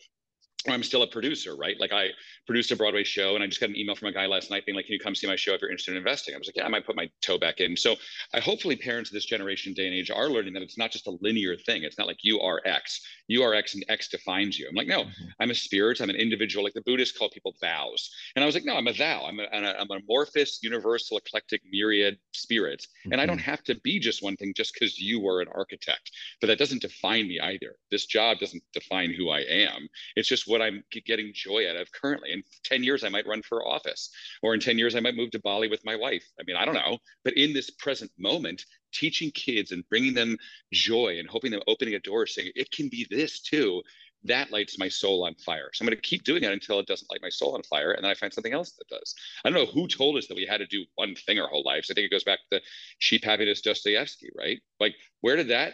[0.70, 1.76] I'm still a producer, right?
[1.80, 2.10] Like I
[2.46, 4.66] produced a Broadway show and I just got an email from a guy last night
[4.66, 6.36] being like, can you come see my show if you're interested in investing?
[6.36, 7.76] I was like, yeah, I might put my toe back in.
[7.76, 7.96] So
[8.34, 11.08] I hopefully parents of this generation day and age are learning that it's not just
[11.08, 11.84] a linear thing.
[11.84, 14.68] It's not like you are X, you are X and X defines you.
[14.70, 15.26] I'm like, no, mm-hmm.
[15.40, 16.02] I'm a spirit.
[16.02, 16.64] I'm an individual.
[16.64, 18.10] Like the Buddhists call people vows.
[18.36, 19.26] And I was like, no, I'm a thou.
[19.26, 22.82] I'm, a, I'm an amorphous, universal, eclectic, myriad spirit.
[22.82, 23.14] Mm-hmm.
[23.14, 23.50] And I don't mm-hmm.
[23.50, 26.82] have to be just one thing just because you were an architect, but that doesn't
[26.82, 27.76] define me either.
[27.92, 29.88] This job doesn't define who I am.
[30.16, 32.32] It's just what I'm getting joy out of currently.
[32.32, 34.10] In 10 years, I might run for office,
[34.42, 36.26] or in 10 years, I might move to Bali with my wife.
[36.40, 36.98] I mean, I don't know.
[37.24, 40.38] But in this present moment, teaching kids and bringing them
[40.74, 43.82] joy and hoping them opening a door saying, it can be this too,
[44.24, 45.70] that lights my soul on fire.
[45.74, 47.92] So I'm going to keep doing it until it doesn't light my soul on fire.
[47.92, 49.16] And then I find something else that does.
[49.44, 51.64] I don't know who told us that we had to do one thing our whole
[51.64, 51.90] lives.
[51.90, 52.62] I think it goes back to
[53.00, 54.60] cheap happiness Dostoevsky, right?
[54.80, 55.74] Like, where did that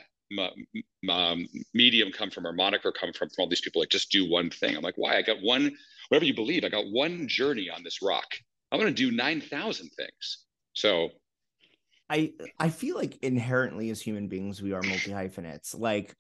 [1.09, 4.29] um, medium come from or moniker come from from all these people like just do
[4.29, 5.75] one thing i'm like why i got one
[6.09, 8.25] whatever you believe i got one journey on this rock
[8.71, 11.09] i'm going to do 9000 things so
[12.09, 16.15] i i feel like inherently as human beings we are multi hyphenates like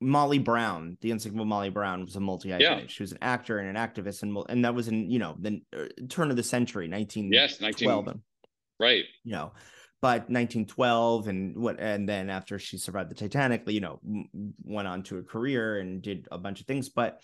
[0.00, 2.60] Molly Brown, the unsinkable Molly Brown, was a multi hyphenate.
[2.60, 2.80] Yeah.
[2.88, 5.62] She was an actor and an activist, and and that was in you know the
[5.74, 7.88] uh, turn of the century, nineteen yes, nineteen
[8.78, 9.04] right.
[9.22, 9.52] You know,
[10.04, 13.98] but 1912 and what and then after she survived the titanic you know
[14.62, 17.22] went on to a career and did a bunch of things but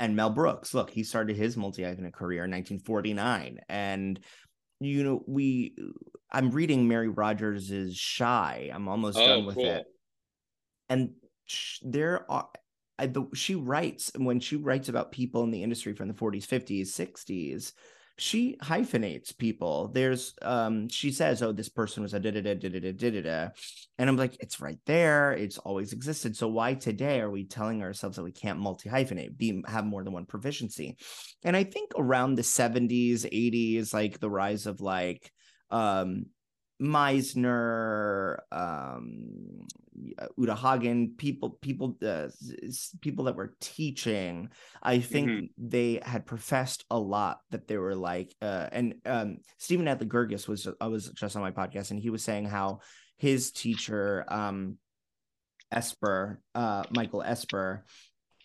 [0.00, 4.18] and mel brooks look he started his multi-hyphenate career in 1949 and
[4.80, 5.76] you know we
[6.32, 9.64] i'm reading mary rodgers's shy i'm almost oh, done with cool.
[9.64, 9.84] it
[10.88, 11.10] and
[11.82, 12.48] there are
[12.98, 16.44] I, the, she writes when she writes about people in the industry from the 40s
[16.44, 17.72] 50s 60s
[18.16, 19.88] she hyphenates people.
[19.88, 23.20] There's um she says, Oh, this person was a da da da da da da
[23.20, 23.48] da
[23.98, 25.32] And I'm like, it's right there.
[25.32, 26.36] It's always existed.
[26.36, 30.12] So why today are we telling ourselves that we can't multi-hyphenate, be have more than
[30.12, 30.96] one proficiency?
[31.42, 35.30] And I think around the 70s, 80s, like the rise of like
[35.70, 36.26] um
[36.80, 39.66] Meisner, um,
[40.36, 42.28] Uta Hagen, people, people, uh,
[43.00, 44.48] people that were teaching.
[44.82, 45.44] I think mm-hmm.
[45.56, 50.48] they had professed a lot that they were like, uh, and um, Stephen Adly Guirgis
[50.48, 52.80] was I was just on my podcast, and he was saying how
[53.18, 54.78] his teacher, um,
[55.70, 57.84] Esper, uh, Michael Esper,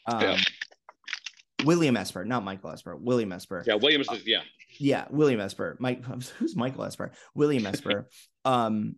[0.06, 0.38] um, yeah.
[1.64, 3.64] William Esper, not Michael Esper, William Esper.
[3.66, 4.42] Yeah, William is, yeah
[4.80, 5.78] yeah, William Esper.
[5.80, 6.04] Mike,
[6.38, 7.12] who's Michael Esper?
[7.36, 8.08] William Esper.
[8.46, 8.96] um,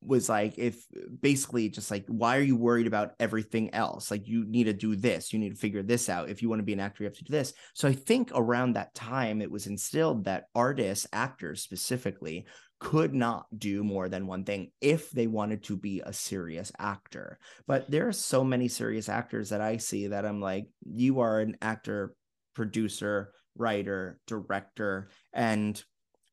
[0.00, 0.86] was like if
[1.20, 4.10] basically just like why are you worried about everything else?
[4.10, 5.32] Like you need to do this.
[5.32, 6.30] You need to figure this out.
[6.30, 7.52] If you want to be an actor you have to do this.
[7.74, 12.46] So i think around that time it was instilled that artists actors specifically
[12.78, 17.40] could not do more than one thing if they wanted to be a serious actor.
[17.66, 21.40] But there are so many serious actors that i see that i'm like you are
[21.40, 22.14] an actor
[22.54, 25.82] producer writer, director, and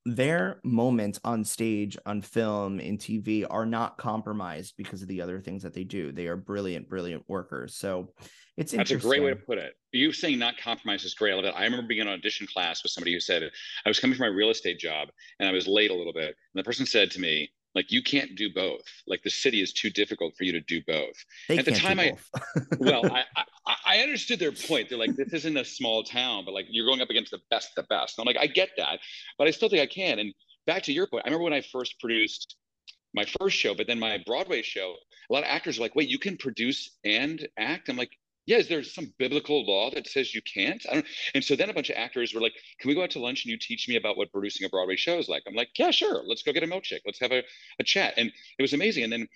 [0.06, 5.42] their moments on stage, on film, in TV are not compromised because of the other
[5.42, 6.12] things that they do.
[6.12, 7.76] They are brilliant, brilliant workers.
[7.76, 8.14] So
[8.56, 9.74] it's interesting that's a great way to put it.
[9.92, 11.32] You saying not compromised is great.
[11.32, 11.56] I love it.
[11.58, 14.28] I remember being in an audition class with somebody who said I was coming from
[14.28, 15.10] my real estate job
[15.40, 18.02] and I was late a little bit, and the person said to me, like you
[18.02, 18.86] can't do both.
[19.06, 21.14] Like the city is too difficult for you to do both.
[21.50, 22.14] They at the time i
[22.80, 24.90] well I, I, I understood their point.
[24.90, 27.76] They're like this isn't a small town but like you're going up against the best
[27.76, 28.18] the best.
[28.18, 29.00] And i'm like i get that
[29.38, 30.20] but i still think i can.
[30.20, 30.34] And
[30.66, 32.56] back to your point i remember when i first produced
[33.14, 34.96] my first show but then my broadway show
[35.30, 37.90] a lot of actors are like wait you can produce and act?
[37.90, 40.84] I'm like yeah, is there some biblical law that says you can't?
[40.90, 43.12] I don't, and so then a bunch of actors were like, can we go out
[43.12, 45.44] to lunch and you teach me about what producing a Broadway show is like?
[45.48, 46.24] I'm like, yeah, sure.
[46.26, 47.02] Let's go get a milkshake.
[47.06, 47.44] Let's have a,
[47.80, 48.14] a chat.
[48.18, 49.06] And it was amazing.
[49.06, 49.28] And then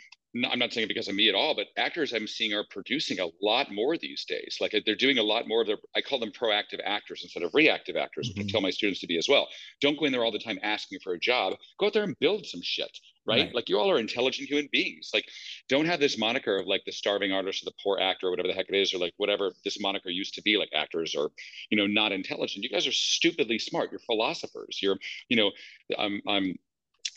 [0.51, 3.19] I'm not saying it because of me at all, but actors I'm seeing are producing
[3.19, 4.57] a lot more these days.
[4.61, 7.55] Like they're doing a lot more of their, I call them proactive actors instead of
[7.55, 8.41] reactive actors, mm-hmm.
[8.41, 9.47] which I tell my students to be as well.
[9.81, 11.55] Don't go in there all the time asking for a job.
[11.79, 12.95] Go out there and build some shit
[13.29, 13.45] right?
[13.45, 13.55] Right.
[13.55, 15.11] Like you all are intelligent human beings.
[15.13, 15.25] Like
[15.67, 18.47] don't have this moniker of like the starving artist or the poor actor or whatever
[18.47, 21.29] the heck it is, or like whatever this moniker used to be, like actors are,
[21.69, 22.63] you know, not intelligent.
[22.63, 23.91] You guys are stupidly smart.
[23.91, 24.79] You're philosophers.
[24.81, 24.97] You're,
[25.29, 25.51] you know,
[25.97, 26.55] I'm I'm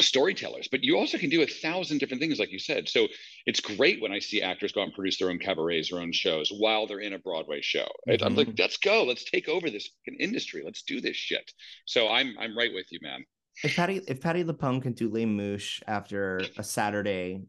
[0.00, 2.88] storytellers, but you also can do a thousand different things, like you said.
[2.88, 3.08] So
[3.46, 6.12] it's great when I see actors go out and produce their own cabarets, their own
[6.12, 7.88] shows while they're in a Broadway show.
[8.08, 8.24] Mm-hmm.
[8.24, 11.50] I'm like, let's go, let's take over this industry, let's do this shit.
[11.86, 13.24] So I'm I'm right with you, man.
[13.62, 17.42] If Patty if Patti LuPone can do Les Mouche after a Saturday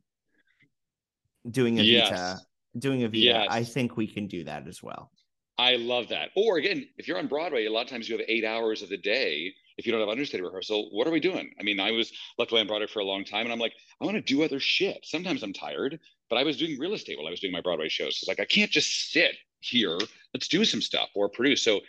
[1.49, 2.43] doing a yes.
[2.77, 3.47] doing Evita, yes.
[3.49, 5.11] I think we can do that as well.
[5.57, 6.29] I love that.
[6.35, 8.89] Or again, if you're on Broadway, a lot of times you have eight hours of
[8.89, 11.51] the day if you don't have understudy rehearsal, what are we doing?
[11.59, 14.05] I mean, I was luckily on Broadway for a long time, and I'm like, I
[14.05, 14.99] want to do other shit.
[15.03, 17.89] Sometimes I'm tired, but I was doing real estate while I was doing my Broadway
[17.89, 18.19] shows.
[18.21, 19.97] It's like I can't just sit here.
[20.33, 21.63] Let's do some stuff or produce.
[21.63, 21.81] So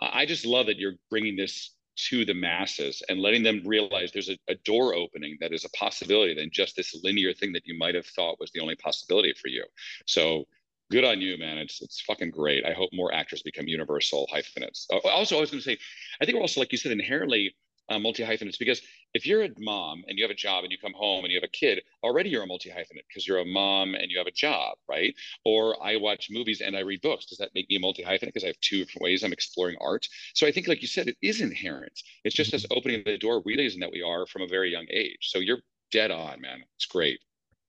[0.00, 1.74] I just love that you're bringing this
[2.08, 5.70] to the masses and letting them realize there's a, a door opening that is a
[5.70, 9.34] possibility than just this linear thing that you might have thought was the only possibility
[9.34, 9.64] for you.
[10.06, 10.46] So
[10.90, 11.58] good on you, man.
[11.58, 12.64] It's it's fucking great.
[12.64, 14.86] I hope more actors become universal hyphenates.
[14.92, 15.78] Uh, also, I was going to say,
[16.20, 17.54] I think we're also like you said, inherently
[17.88, 18.80] uh, multi hyphenates because
[19.14, 21.38] if you're a mom and you have a job and you come home and you
[21.38, 24.26] have a kid, already you're a multi hyphenate because you're a mom and you have
[24.26, 25.14] a job, right?
[25.44, 27.26] Or I watch movies and I read books.
[27.26, 29.76] Does that make me a multi hyphenate because I have two different ways I'm exploring
[29.80, 30.06] art?
[30.34, 31.98] So I think, like you said, it is inherent.
[32.24, 35.30] It's just us opening the door, realizing that we are from a very young age.
[35.30, 36.62] So you're dead on, man.
[36.76, 37.20] It's great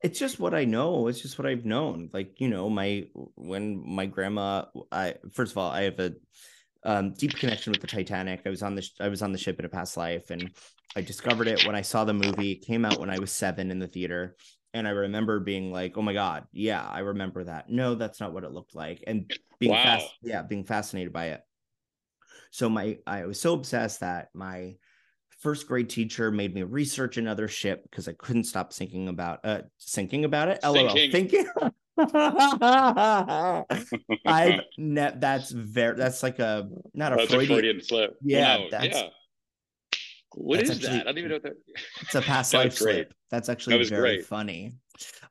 [0.02, 1.08] it's just what I know.
[1.08, 2.10] It's just what I've known.
[2.14, 6.14] Like, you know, my when my grandma I first of all, I have a
[6.84, 8.42] um, deep connection with the Titanic.
[8.46, 10.52] I was on the I was on the ship in a past life and
[10.96, 12.54] I discovered it when I saw the movie.
[12.54, 14.36] It came out when I was 7 in the theater.
[14.74, 18.34] And I remember being like, "Oh my god, yeah, I remember that." No, that's not
[18.34, 19.82] what it looked like, and being wow.
[19.82, 21.42] fast, yeah, being fascinated by it.
[22.52, 24.76] So my, I was so obsessed that my
[25.40, 29.62] first grade teacher made me research another ship because I couldn't stop thinking about uh
[29.82, 30.60] thinking about it.
[30.64, 30.90] LOL.
[30.90, 31.48] Thinking.
[34.26, 38.18] I've ne- that's very that's like a not a that's Freudian, a Freudian slip.
[38.24, 39.10] Yeah, no, that's yeah.
[40.36, 41.02] What that's is actually, that?
[41.02, 41.54] I don't even know what that.
[42.02, 43.14] It's a past life slip.
[43.30, 44.26] That's actually that very great.
[44.26, 44.74] funny.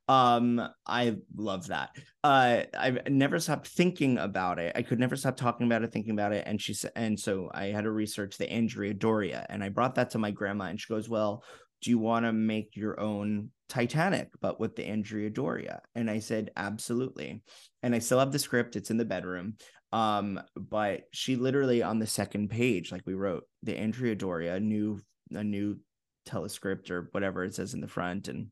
[0.08, 1.90] Um, I love that.
[2.24, 4.72] Uh, I've never stopped thinking about it.
[4.74, 6.44] I could never stop talking about it, thinking about it.
[6.46, 9.94] And she said, and so I had to research the Andrea Doria, and I brought
[9.96, 11.44] that to my grandma, and she goes, "Well,
[11.80, 16.18] do you want to make your own Titanic, but with the Andrea Doria?" And I
[16.20, 17.42] said, "Absolutely."
[17.82, 19.56] And I still have the script; it's in the bedroom.
[19.92, 24.60] Um, but she literally on the second page, like we wrote the Andrea Doria, a
[24.60, 25.00] new
[25.32, 25.78] a new
[26.26, 28.48] telescript or whatever it says in the front, and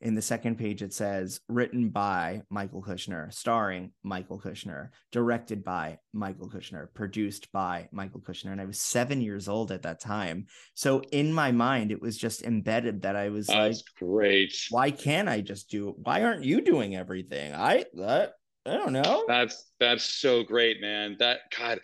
[0.00, 5.98] in the second page it says written by Michael Kushner, starring Michael Kushner, directed by
[6.12, 8.52] Michael Kushner, produced by Michael Kushner.
[8.52, 10.46] And I was seven years old at that time.
[10.74, 14.54] So in my mind, it was just embedded that I was That's like, great.
[14.70, 17.54] Why can't I just do why aren't you doing everything?
[17.54, 18.34] I that
[18.66, 19.24] I don't know.
[19.26, 21.16] That's that's so great, man.
[21.18, 21.80] That God,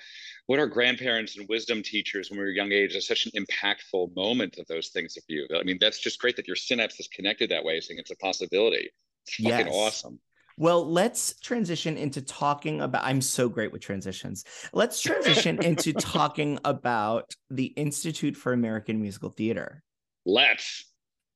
[0.46, 4.14] what our grandparents and wisdom teachers when we were young age is such an impactful
[4.14, 5.46] moment of those things of you.
[5.58, 8.16] I mean, that's just great that your synapse is connected that way, saying it's a
[8.16, 8.90] possibility.
[9.26, 9.74] It's fucking yes.
[9.74, 10.20] awesome.
[10.58, 13.04] Well, let's transition into talking about.
[13.04, 14.44] I'm so great with transitions.
[14.74, 19.82] Let's transition into talking about the Institute for American Musical Theater.
[20.26, 20.84] Let's.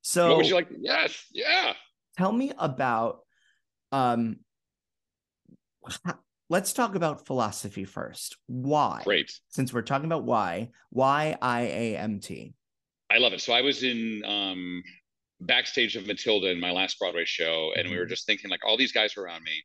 [0.02, 0.68] So, what would you like?
[0.80, 1.72] Yes, yeah.
[2.18, 3.20] Tell me about
[3.92, 4.36] um
[6.48, 8.36] let's talk about philosophy first.
[8.46, 9.02] Why?
[9.04, 9.32] Great.
[9.48, 12.52] Since we're talking about why, why IAMT?
[13.10, 13.40] I love it.
[13.40, 14.82] So I was in um,
[15.40, 18.10] backstage of Matilda in my last Broadway show, and we were mm-hmm.
[18.10, 19.62] just thinking like all these guys were around me,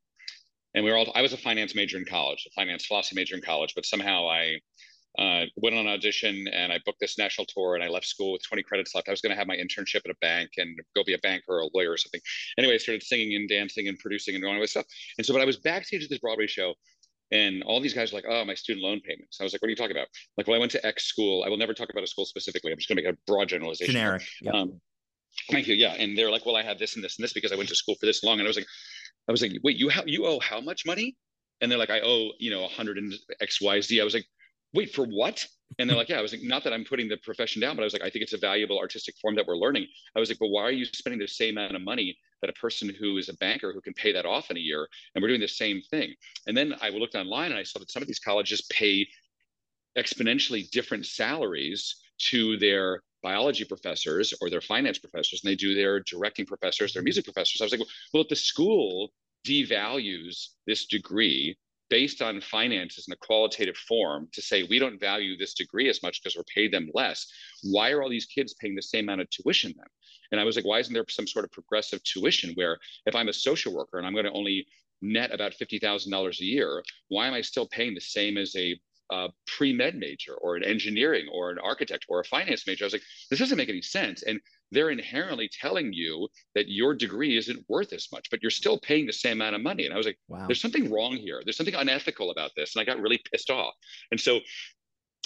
[0.73, 1.11] and we were all.
[1.13, 4.27] I was a finance major in college, a finance philosophy major in college, but somehow
[4.27, 4.59] I
[5.17, 8.33] uh, went on an audition and I booked this national tour and I left school
[8.33, 9.07] with 20 credits left.
[9.07, 11.45] I was going to have my internship at a bank and go be a banker
[11.49, 12.21] or a lawyer or something.
[12.57, 14.85] Anyway, I started singing and dancing and producing and doing all this stuff.
[15.17, 16.73] And so, but I was backstage at this Broadway show
[17.31, 19.39] and all these guys were like, oh, my student loan payments.
[19.39, 20.07] I was like, what are you talking about?
[20.37, 21.43] Like, well, I went to X school.
[21.43, 22.71] I will never talk about a school specifically.
[22.71, 23.93] I'm just going to make a broad generalization.
[23.93, 24.23] Generic.
[24.41, 24.53] Yep.
[24.53, 24.81] Um,
[25.49, 25.75] thank you.
[25.75, 25.93] Yeah.
[25.93, 27.75] And they're like, well, I have this and this and this because I went to
[27.75, 28.39] school for this long.
[28.39, 28.67] And I was like,
[29.27, 31.15] I was like, wait, you have, you owe how much money?
[31.61, 33.99] And they're like, I owe, you know, 100 and X, Y, Z.
[33.99, 34.25] I was like,
[34.75, 35.45] wait, for what?
[35.79, 37.81] And they're like, yeah, I was like, not that I'm putting the profession down, but
[37.81, 39.87] I was like, I think it's a valuable artistic form that we're learning.
[40.15, 42.53] I was like, but why are you spending the same amount of money that a
[42.53, 44.87] person who is a banker who can pay that off in a year?
[45.13, 46.13] And we're doing the same thing.
[46.47, 49.07] And then I looked online and I saw that some of these colleges pay
[49.97, 51.95] exponentially different salaries
[52.29, 57.01] to their biology professors or their finance professors, and they do their directing professors, their
[57.01, 57.59] music professors.
[57.59, 57.81] I was like,
[58.13, 59.11] well, if the school
[59.45, 61.57] devalues this degree
[61.89, 66.01] based on finances in a qualitative form to say we don't value this degree as
[66.01, 67.27] much because we're paid them less.
[67.63, 69.87] Why are all these kids paying the same amount of tuition then?
[70.31, 73.29] And I was like, why isn't there some sort of progressive tuition where if I'm
[73.29, 74.65] a social worker and I'm going to only
[75.01, 78.79] net about $50,000 a year, why am I still paying the same as a
[79.11, 82.85] uh, pre-med major or an engineering or an architect or a finance major?
[82.85, 84.23] I was like, this doesn't make any sense.
[84.23, 84.39] And
[84.71, 89.05] they're inherently telling you that your degree isn't worth as much, but you're still paying
[89.05, 89.85] the same amount of money.
[89.85, 90.45] And I was like, wow.
[90.47, 91.41] there's something wrong here.
[91.43, 92.75] There's something unethical about this.
[92.75, 93.73] And I got really pissed off.
[94.11, 94.39] And so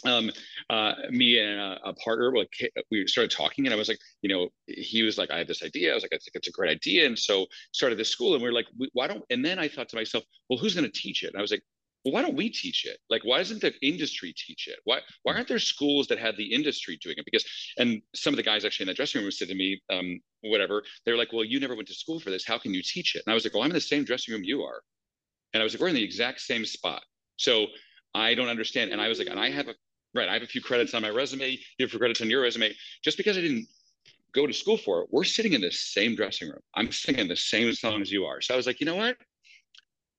[0.05, 0.31] um,
[0.69, 2.49] uh, me and a, a, partner, like
[2.91, 5.63] we started talking, and I was like, you know, he was like, I have this
[5.63, 5.91] idea.
[5.91, 8.41] I was like, I think it's a great idea, and so started this school, and
[8.41, 9.23] we are like, why don't?
[9.29, 11.27] And then I thought to myself, well, who's going to teach it?
[11.27, 11.63] And I was like,
[12.05, 12.97] well, why don't we teach it?
[13.09, 14.79] Like, why doesn't the industry teach it?
[14.85, 17.25] Why why aren't there schools that have the industry doing it?
[17.25, 17.45] Because
[17.77, 20.83] and some of the guys actually in the dressing room said to me, um, whatever,
[21.05, 22.45] they were like, well, you never went to school for this.
[22.45, 23.23] How can you teach it?
[23.25, 24.81] And I was like, well, I'm in the same dressing room you are,
[25.53, 27.03] and I was like, we're in the exact same spot.
[27.37, 27.67] So
[28.15, 28.91] I don't understand.
[28.91, 29.75] And I was like, and I have a
[30.15, 31.57] right, I have a few credits on my resume.
[31.77, 32.73] You have credits on your resume.
[33.03, 33.67] Just because I didn't
[34.33, 36.61] go to school for it, we're sitting in the same dressing room.
[36.75, 38.41] I'm singing the same songs you are.
[38.41, 39.17] So I was like, you know what?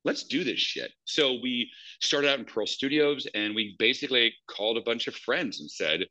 [0.04, 0.92] Let's do this shit.
[1.04, 1.70] So we
[2.00, 6.06] started out in Pearl Studios and we basically called a bunch of friends and said,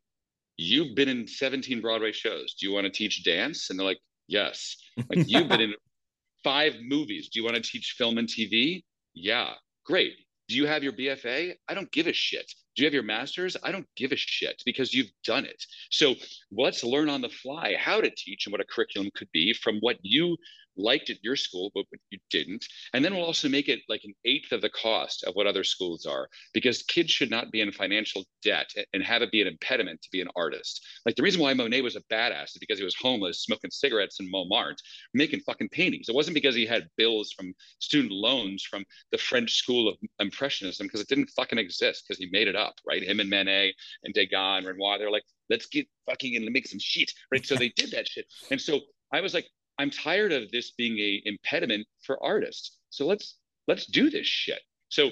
[0.62, 2.56] You've been in 17 Broadway shows.
[2.60, 3.70] Do you want to teach dance?
[3.70, 4.76] And they're like, Yes.
[5.10, 5.74] Like, you've been in
[6.44, 7.30] five movies.
[7.30, 8.84] Do you want to teach film and TV?
[9.14, 9.54] Yeah.
[9.86, 10.14] Great.
[10.50, 11.54] Do you have your BFA?
[11.68, 12.52] I don't give a shit.
[12.76, 13.58] Do you have your master's?
[13.64, 15.64] I don't give a shit because you've done it.
[15.92, 16.16] So
[16.52, 19.78] let's learn on the fly how to teach and what a curriculum could be from
[19.80, 20.38] what you
[20.78, 22.66] liked at your school, but you didn't.
[22.94, 25.64] And then we'll also make it like an eighth of the cost of what other
[25.64, 29.48] schools are, because kids should not be in financial debt and have it be an
[29.48, 30.86] impediment to be an artist.
[31.06, 34.20] Like the reason why Monet was a badass is because he was homeless, smoking cigarettes
[34.20, 34.78] in Montmartre,
[35.14, 36.10] making fucking paintings.
[36.10, 40.88] It wasn't because he had bills from student loans from the French school of Impressionism,
[40.88, 43.04] because it didn't fucking exist, because he made it up, right?
[43.04, 46.80] Him and Manet and Degas and Renoir, they're like, let's get fucking and make some
[46.80, 47.46] shit, right?
[47.46, 48.26] So they did that shit.
[48.52, 49.48] And so I was like,
[49.80, 52.78] I'm tired of this being a impediment for artists.
[52.90, 54.60] So let's let's do this shit.
[54.90, 55.10] So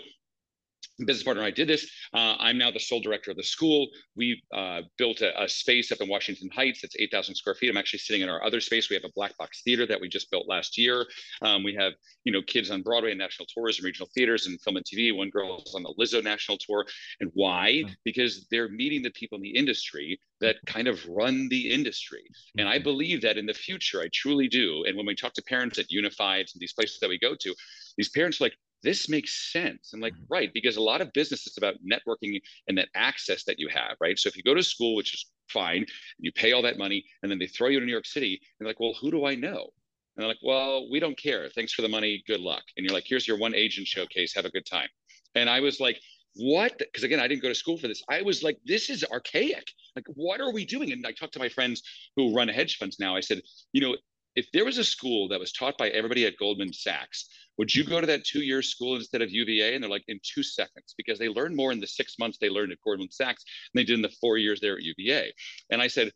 [1.05, 1.89] business partner and I did this.
[2.13, 3.87] Uh, I'm now the sole director of the school.
[4.15, 7.69] We uh, built a, a, space up in Washington Heights that's 8,000 square feet.
[7.69, 8.89] I'm actually sitting in our other space.
[8.89, 11.05] We have a black box theater that we just built last year.
[11.41, 11.93] Um, we have,
[12.23, 15.15] you know, kids on Broadway and national tours and regional theaters and film and TV.
[15.15, 16.85] One girl is on the Lizzo national tour.
[17.19, 17.83] And why?
[18.03, 22.23] Because they're meeting the people in the industry that kind of run the industry.
[22.57, 24.83] And I believe that in the future, I truly do.
[24.85, 27.55] And when we talk to parents at Unified and these places that we go to,
[27.97, 29.93] these parents are like, this makes sense.
[29.93, 30.33] And like, mm-hmm.
[30.33, 33.97] right, because a lot of business is about networking and that access that you have,
[33.99, 34.17] right?
[34.17, 35.87] So if you go to school, which is fine, and
[36.19, 38.65] you pay all that money, and then they throw you to New York City, and
[38.65, 39.69] they're like, well, who do I know?
[40.15, 41.49] And they're like, well, we don't care.
[41.53, 42.23] Thanks for the money.
[42.27, 42.63] Good luck.
[42.75, 44.33] And you're like, here's your one agent showcase.
[44.35, 44.89] Have a good time.
[45.35, 45.99] And I was like,
[46.35, 46.77] what?
[46.77, 48.03] Because again, I didn't go to school for this.
[48.09, 49.65] I was like, this is archaic.
[49.95, 50.91] Like, what are we doing?
[50.91, 51.81] And I talked to my friends
[52.15, 53.15] who run hedge funds now.
[53.15, 53.41] I said,
[53.73, 53.95] you know,
[54.37, 57.27] if there was a school that was taught by everybody at Goldman Sachs
[57.57, 59.73] would you go to that two year school instead of UVA?
[59.73, 62.49] And they're like, in two seconds, because they learn more in the six months they
[62.49, 65.33] learned at Goldman Sachs than they did in the four years there at UVA.
[65.71, 66.11] And I said,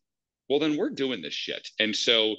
[0.49, 1.67] well, then we're doing this shit.
[1.79, 2.35] And so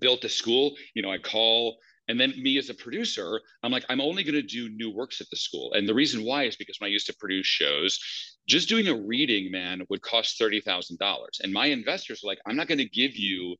[0.00, 1.78] built a school, you know, I call
[2.08, 5.20] and then me as a producer, I'm like, I'm only going to do new works
[5.20, 5.72] at the school.
[5.74, 8.00] And the reason why is because when I used to produce shows,
[8.48, 10.98] just doing a reading, man, would cost $30,000.
[11.44, 13.54] And my investors were like, I'm not going to give you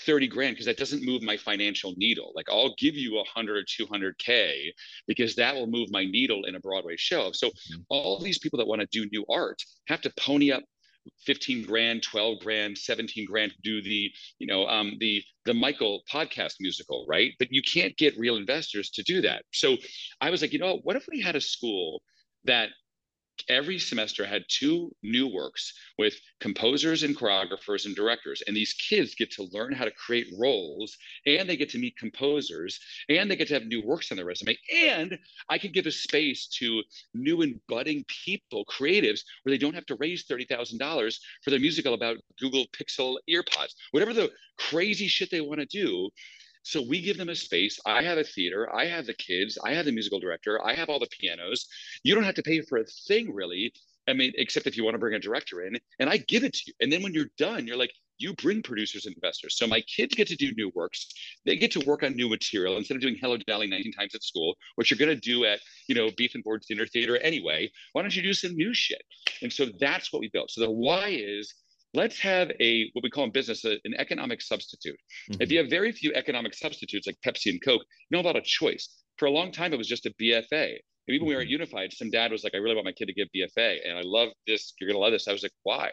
[0.00, 2.32] 30 grand because that doesn't move my financial needle.
[2.34, 4.70] Like I'll give you a 100 or 200K
[5.06, 7.32] because that will move my needle in a Broadway show.
[7.32, 7.80] So mm-hmm.
[7.88, 10.62] all these people that want to do new art have to pony up
[11.24, 16.02] 15 grand 12 grand 17 grand to do the you know um, the the michael
[16.12, 19.76] podcast musical right but you can't get real investors to do that so
[20.20, 22.02] i was like you know what if we had a school
[22.44, 22.68] that
[23.48, 28.42] every semester had two new works with composers and choreographers and directors.
[28.46, 31.96] And these kids get to learn how to create roles and they get to meet
[31.96, 32.78] composers
[33.08, 34.56] and they get to have new works on their resume.
[34.74, 35.18] And
[35.48, 36.82] i can give a space to
[37.14, 41.94] new and budding people creatives where they don't have to raise $30000 for their musical
[41.94, 43.74] about google pixel earpods.
[43.90, 46.10] Whatever the crazy shit they want to do
[46.68, 47.80] so we give them a space.
[47.86, 48.68] I have a theater.
[48.74, 49.56] I have the kids.
[49.64, 50.62] I have the musical director.
[50.62, 51.66] I have all the pianos.
[52.02, 53.72] You don't have to pay for a thing really.
[54.06, 56.52] I mean, except if you want to bring a director in, and I give it
[56.52, 56.74] to you.
[56.80, 59.56] And then when you're done, you're like, you bring producers and investors.
[59.56, 61.08] So my kids get to do new works.
[61.46, 64.22] They get to work on new material instead of doing Hello Dolly 19 times at
[64.22, 67.70] school, which you're going to do at, you know, Beef and Boards Dinner Theater anyway.
[67.92, 69.02] Why don't you do some new shit?
[69.40, 70.50] And so that's what we built.
[70.50, 71.54] So the why is
[71.94, 74.98] let's have a what we call in business a, an economic substitute.
[75.30, 75.42] Mm-hmm.
[75.42, 78.42] If you have very few economic substitutes like Pepsi and Coke, you know about a
[78.42, 78.88] choice.
[79.16, 80.78] For a long time, it was just a BFA.
[81.08, 81.52] And even when we were at mm-hmm.
[81.52, 84.02] Unified, some dad was like, "I really want my kid to get BFA, and I
[84.02, 84.74] love this.
[84.80, 85.92] You're gonna love this." I was like, "Why?"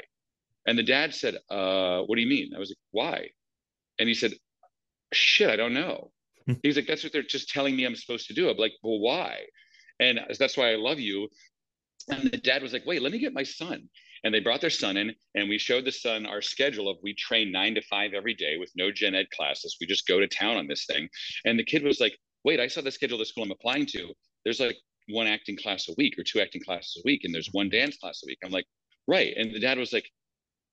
[0.68, 3.30] And the dad said, uh, "What do you mean?" I was like, "Why?"
[3.98, 4.34] And he said,
[5.14, 6.12] shit, I don't know.
[6.64, 8.50] He's like, that's what they're just telling me I'm supposed to do.
[8.50, 9.40] I'm like, well, why?
[10.00, 11.30] And that's why I love you.
[12.08, 13.90] And the dad was like, wait, let me get my son.
[14.26, 17.14] And they brought their son in, and we showed the son our schedule of we
[17.14, 19.78] train nine to five every day with no gen ed classes.
[19.80, 21.08] We just go to town on this thing.
[21.46, 23.86] And the kid was like, wait, I saw the schedule of the school I'm applying
[23.88, 24.14] to.
[24.44, 24.78] There's like
[25.10, 27.98] one acting class a week or two acting classes a week, and there's one dance
[27.98, 28.40] class a week.
[28.44, 28.66] I'm like,
[29.08, 29.34] right.
[29.38, 30.10] And the dad was like,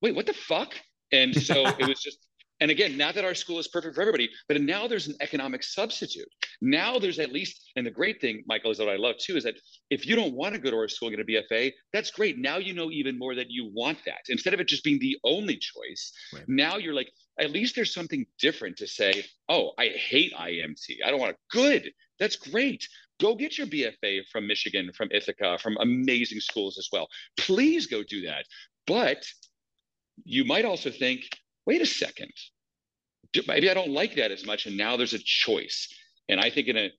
[0.01, 0.73] wait, what the fuck?
[1.11, 2.17] And so it was just
[2.63, 5.63] and again, not that our school is perfect for everybody, but now there's an economic
[5.63, 6.29] substitute.
[6.61, 9.43] Now there's at least, and the great thing, Michael, is that I love too, is
[9.43, 9.55] that
[9.89, 12.39] if you don't want to go to our school and get a BFA, that's great.
[12.39, 14.21] Now you know even more that you want that.
[14.29, 16.45] Instead of it just being the only choice, right.
[16.47, 20.99] now you're like, at least there's something different to say, oh, I hate IMT.
[21.05, 21.57] I don't want to.
[21.57, 21.91] Good.
[22.17, 22.87] That's great.
[23.19, 27.09] Go get your BFA from Michigan, from Ithaca, from amazing schools as well.
[27.37, 28.45] Please go do that.
[28.87, 29.25] But
[30.23, 31.27] you might also think,
[31.65, 32.31] wait a second,
[33.47, 34.65] maybe I don't like that as much.
[34.65, 35.87] And now there's a choice.
[36.29, 36.91] And I think in a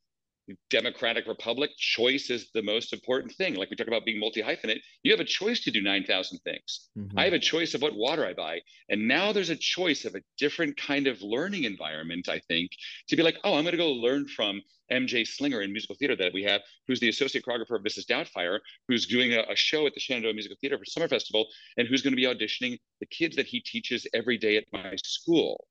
[0.69, 3.55] democratic republic, choice is the most important thing.
[3.55, 6.91] Like we talk about being multi hyphenate, you have a choice to do 9,000 things.
[6.99, 7.19] Mm-hmm.
[7.19, 8.61] I have a choice of what water I buy.
[8.89, 12.71] And now there's a choice of a different kind of learning environment, I think,
[13.09, 14.61] to be like, oh, I'm going to go learn from
[14.93, 18.05] MJ Slinger in musical theater that we have, who's the associate choreographer of Mrs.
[18.05, 21.47] Doubtfire, who's doing a, a show at the Shenandoah Musical Theater for Summer Festival,
[21.79, 24.95] and who's going to be auditioning the kids that he teaches every day at my
[25.03, 25.67] school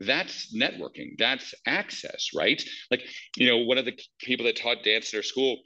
[0.00, 1.16] that's networking.
[1.18, 2.62] That's access right?
[2.90, 3.02] Like
[3.36, 5.58] you know one of the people that taught dance at our school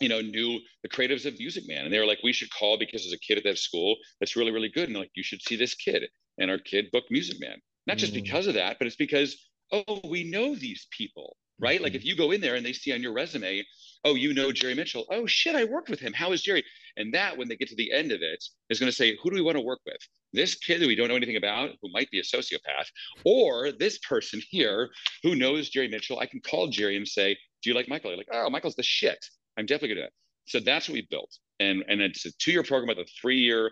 [0.00, 2.78] you know knew the creatives of music man and they were like we should call
[2.78, 4.88] because there's a kid at that school that's really really good.
[4.88, 6.04] And like you should see this kid
[6.38, 7.58] and our kid booked music man.
[7.86, 8.22] Not just mm.
[8.22, 9.36] because of that but it's because
[9.72, 11.76] oh we know these people right?
[11.76, 11.84] Mm-hmm.
[11.84, 13.62] like if you go in there and they see on your resume
[14.04, 16.64] oh you know jerry mitchell oh shit i worked with him how is jerry
[16.96, 19.30] and that when they get to the end of it is going to say who
[19.30, 19.98] do we want to work with
[20.32, 22.86] this kid that we don't know anything about who might be a sociopath,
[23.24, 24.90] or this person here
[25.22, 26.18] who knows Jerry Mitchell.
[26.20, 28.10] I can call Jerry and say, Do you like Michael?
[28.10, 29.18] You're like, Oh, Michael's the shit.
[29.58, 30.08] I'm definitely gonna.
[30.46, 31.30] So that's what we built.
[31.58, 33.70] And and it's a two-year program with a three-year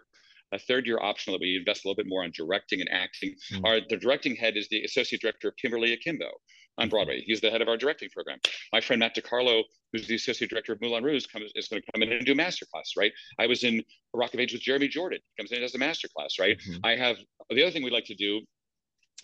[0.52, 3.34] a third year optional that we invest a little bit more on directing and acting.
[3.52, 3.66] Mm-hmm.
[3.66, 6.30] Our the directing head is the associate director of Kimberly Akimbo
[6.78, 6.90] on mm-hmm.
[6.90, 7.22] Broadway.
[7.26, 8.38] He's the head of our directing program.
[8.72, 9.62] My friend Matt DiCarlo,
[9.92, 12.32] who's the associate director of Moulin Rouge, comes, is going to come in and do
[12.32, 13.12] a master class, right?
[13.38, 13.82] I was in
[14.14, 15.18] Rock of Age with Jeremy Jordan.
[15.22, 16.58] He comes in and does a master class, right?
[16.58, 16.84] Mm-hmm.
[16.84, 17.16] I have
[17.50, 18.40] the other thing we like to do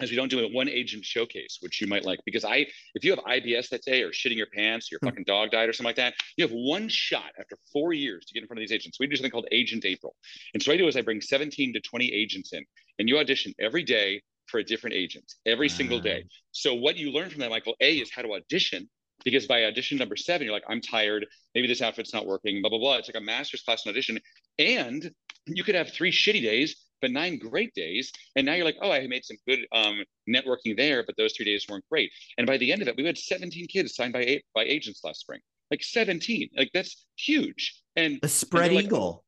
[0.01, 3.05] is we don't do a one agent showcase, which you might like, because I, if
[3.05, 5.07] you have IBS that day or shitting your pants, your hmm.
[5.07, 8.35] fucking dog died or something like that, you have one shot after four years to
[8.35, 8.99] get in front of these agents.
[8.99, 10.17] We do something called Agent April.
[10.53, 12.65] And so what I do is I bring 17 to 20 agents in
[12.99, 16.25] and you audition every day for a different agent every single day.
[16.53, 18.89] So what you learn from that, Michael, A is how to audition
[19.25, 21.27] because by audition number seven, you're like, I'm tired.
[21.55, 22.97] Maybe this outfit's not working, blah, blah, blah.
[22.97, 24.19] It's like a master's class in audition.
[24.59, 25.11] And
[25.47, 28.13] you could have three shitty days, but nine great days.
[28.37, 31.47] And now you're like, oh, I made some good um, networking there, but those three
[31.47, 32.11] days weren't great.
[32.39, 35.03] And by the end of it, we had 17 kids signed by eight, by agents
[35.05, 35.41] last spring.
[35.71, 36.51] Like 17.
[36.57, 37.83] Like that's huge.
[37.97, 39.11] And the spread and eagle.
[39.13, 39.21] Like,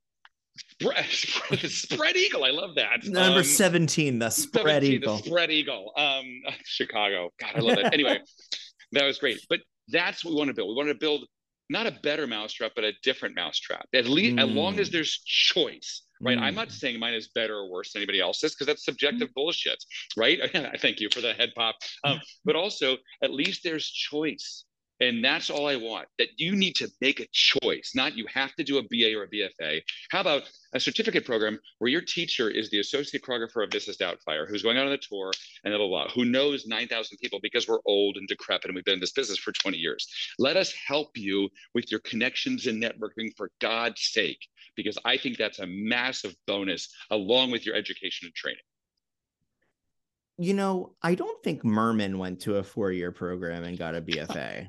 [0.78, 2.44] spread, spread eagle.
[2.44, 3.04] I love that.
[3.04, 5.16] Number um, 17, the spread 17, eagle.
[5.16, 5.92] The spread eagle.
[5.96, 6.24] Um,
[6.64, 7.30] Chicago.
[7.40, 7.92] God, I love it.
[7.92, 8.20] anyway,
[8.92, 9.40] that was great.
[9.48, 10.68] But that's what we want to build.
[10.68, 11.26] We want to build
[11.68, 13.86] not a better mousetrap, but a different mousetrap.
[13.94, 14.42] At least, mm.
[14.42, 14.92] as long as mm.
[14.92, 16.38] there's choice, right?
[16.38, 16.42] Mm.
[16.42, 19.34] I'm not saying mine is better or worse than anybody else's because that's subjective mm.
[19.34, 19.82] bullshit,
[20.16, 20.38] right?
[20.80, 21.76] Thank you for the head pop.
[22.04, 24.64] Um, but also, at least there's choice.
[25.01, 28.55] And that's all I want that you need to make a choice, not you have
[28.55, 29.82] to do a BA or a BFA.
[30.11, 33.99] How about a certificate program where your teacher is the associate choreographer of Mrs.
[33.99, 35.32] Doubtfire, who's going out on the tour
[35.64, 38.84] and blah, blah, blah, who knows 9,000 people because we're old and decrepit and we've
[38.84, 40.07] been in this business for 20 years.
[40.38, 45.36] Let us help you with your connections and networking for God's sake, because I think
[45.36, 48.61] that's a massive bonus along with your education and training.
[50.38, 54.03] You know, I don't think Merman went to a four year program and got a
[54.03, 54.68] BFA.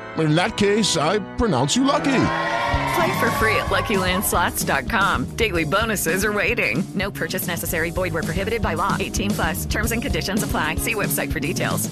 [0.17, 2.23] In that case, I pronounce you lucky.
[2.95, 5.35] Play for free at LuckyLandSlots.com.
[5.35, 6.83] Daily bonuses are waiting.
[6.93, 7.89] No purchase necessary.
[7.89, 8.97] Void were prohibited by law.
[8.99, 9.65] 18 plus.
[9.65, 10.75] Terms and conditions apply.
[10.75, 11.89] See website for details.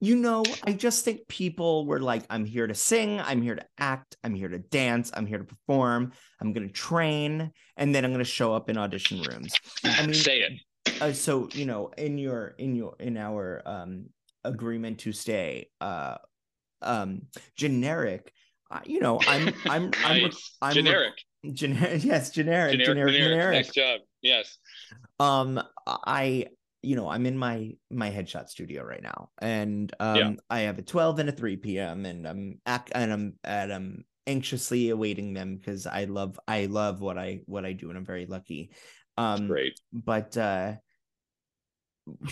[0.00, 3.66] You know, I just think people were like, I'm here to sing, I'm here to
[3.78, 8.04] act, I'm here to dance, I'm here to perform, I'm going to train, and then
[8.04, 9.52] I'm going to show up in audition rooms.
[9.82, 11.02] I mean, Say it.
[11.02, 14.06] uh, so you know in your in your in our um
[14.44, 16.18] agreement to stay uh
[16.82, 17.22] um
[17.56, 18.32] generic
[18.70, 20.56] uh, you know i'm i'm i'm, Nice.
[20.62, 21.14] I'm Generic.
[21.52, 23.66] generic yes generic Generic, generic generic.
[23.66, 24.00] Nice job.
[24.22, 24.58] Yes.
[25.20, 26.46] um i
[26.82, 30.30] you know i'm in my my headshot studio right now and um Yeah.
[30.50, 34.04] i have a 12 and a 3 p.m and i'm ac- and i'm and i'm
[34.26, 38.04] anxiously awaiting them because i love i love what i what i do and i'm
[38.04, 38.70] very lucky
[39.16, 39.80] um Great.
[39.92, 40.74] but uh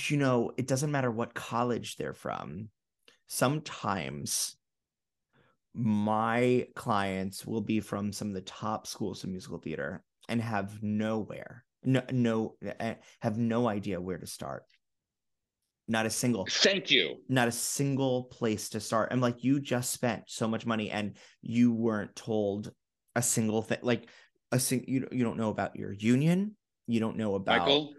[0.09, 2.69] you know it doesn't matter what college they're from
[3.27, 4.57] sometimes
[5.75, 10.83] my clients will be from some of the top schools of musical theater and have
[10.83, 14.65] nowhere no no uh, have no idea where to start
[15.87, 17.17] not a single Thank you.
[17.29, 21.17] not a single place to start i'm like you just spent so much money and
[21.43, 22.73] you weren't told
[23.15, 24.09] a single thing like
[24.53, 26.57] a sing you, you don't know about your union
[26.87, 27.93] you don't know about Michael.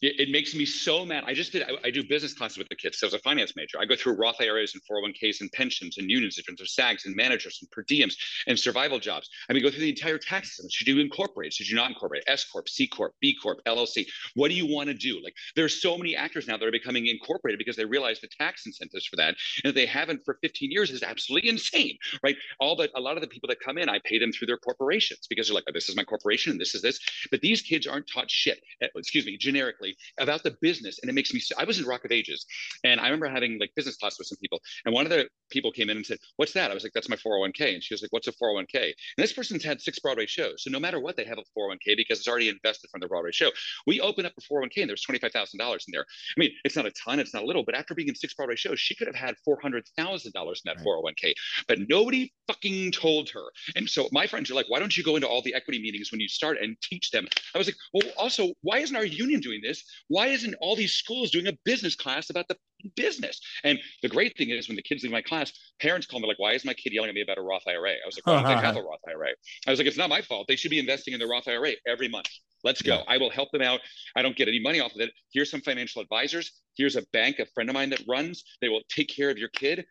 [0.00, 1.24] It, it makes me so mad.
[1.26, 1.62] I just did.
[1.64, 2.98] I, I do business classes with the kids.
[2.98, 3.78] So I was a finance major.
[3.80, 7.58] I go through Roth IRAs and 401ks and pensions and unions, of SAGs and managers
[7.62, 8.14] and per diems
[8.46, 9.28] and survival jobs.
[9.50, 10.66] I mean, go through the entire tax system.
[10.70, 11.52] Should you incorporate?
[11.52, 12.24] Should you not incorporate?
[12.28, 14.06] S corp, C corp, B corp, LLC.
[14.34, 15.20] What do you want to do?
[15.22, 18.66] Like, there's so many actors now that are becoming incorporated because they realize the tax
[18.66, 19.34] incentives for that,
[19.64, 22.36] and that they haven't for 15 years is absolutely insane, right?
[22.60, 24.58] All the a lot of the people that come in, I pay them through their
[24.58, 27.00] corporations because they're like, oh, this is my corporation and this is this.
[27.30, 28.60] But these kids aren't taught shit.
[28.82, 29.87] eh, Excuse me, generically
[30.18, 31.40] about the business, and it makes me.
[31.40, 32.44] so- I was in Rock of Ages,
[32.84, 35.72] and I remember having like business class with some people, and one of the people
[35.72, 38.02] came in and said, "What's that?" I was like, "That's my 401k," and she was
[38.02, 41.16] like, "What's a 401k?" And this person's had six Broadway shows, so no matter what,
[41.16, 43.50] they have a 401k because it's already invested from the Broadway show.
[43.86, 46.04] We opened up a 401k, and there's twenty five thousand dollars in there.
[46.36, 48.34] I mean, it's not a ton, it's not a little, but after being in six
[48.34, 51.34] Broadway shows, she could have had four hundred thousand dollars in that 401k,
[51.66, 53.44] but nobody fucking told her.
[53.76, 56.10] And so my friends are like, "Why don't you go into all the equity meetings
[56.10, 59.40] when you start and teach them?" I was like, "Well, also, why isn't our union
[59.40, 59.77] doing this?
[60.08, 62.56] Why isn't all these schools doing a business class about the
[62.96, 66.28] business?" And the great thing is when the kids leave my class, parents call me
[66.28, 68.26] like, "Why is my kid yelling at me about a Roth IRA?" I was like,
[68.26, 69.30] "Why don't they have a Roth IRA?"
[69.66, 70.46] I was like, "It's not my fault.
[70.48, 72.28] They should be investing in the Roth IRA every month."
[72.64, 73.04] Let's go.
[73.06, 73.80] I will help them out.
[74.16, 75.12] I don't get any money off of it.
[75.32, 76.50] Here's some financial advisors.
[76.76, 78.42] Here's a bank, a friend of mine that runs.
[78.60, 79.84] They will take care of your kid.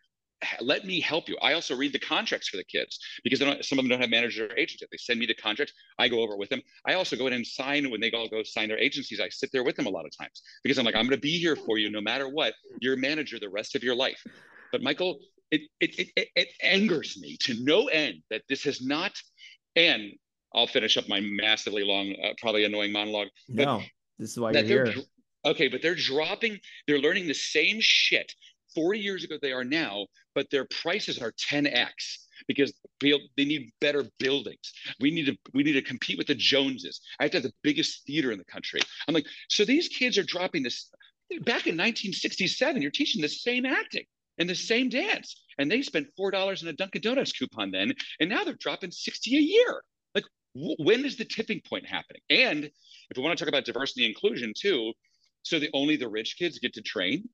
[0.60, 1.36] Let me help you.
[1.42, 4.46] I also read the contracts for the kids because some of them don't have manager
[4.46, 4.88] or agents yet.
[4.90, 5.74] They send me the contracts.
[5.98, 6.62] I go over it with them.
[6.86, 9.20] I also go in and sign when they all go sign their agencies.
[9.20, 11.20] I sit there with them a lot of times because I'm like, I'm going to
[11.20, 12.54] be here for you no matter what.
[12.80, 14.22] You're a manager the rest of your life.
[14.70, 15.18] But Michael,
[15.50, 19.12] it it, it, it, angers me to no end that this has not,
[19.76, 20.12] and
[20.54, 23.28] I'll finish up my massively long, uh, probably annoying monologue.
[23.48, 23.82] but no
[24.18, 25.04] this is why that you're they're here
[25.44, 28.32] okay, but they're dropping, they're learning the same shit
[28.74, 30.06] 40 years ago they are now,
[30.38, 31.88] but their prices are 10x
[32.46, 34.72] because they need better buildings.
[35.00, 37.00] We need to we need to compete with the Joneses.
[37.18, 38.80] I have to have the biggest theater in the country.
[39.08, 40.90] I'm like, so these kids are dropping this
[41.40, 42.80] back in 1967.
[42.80, 44.04] You're teaching the same acting
[44.38, 47.92] and the same dance, and they spent four dollars in a Dunkin' Donuts coupon then,
[48.20, 49.82] and now they're dropping 60 a year.
[50.14, 50.24] Like,
[50.54, 52.22] when is the tipping point happening?
[52.30, 52.62] And
[53.10, 54.92] if we want to talk about diversity and inclusion too,
[55.42, 57.28] so the only the rich kids get to train.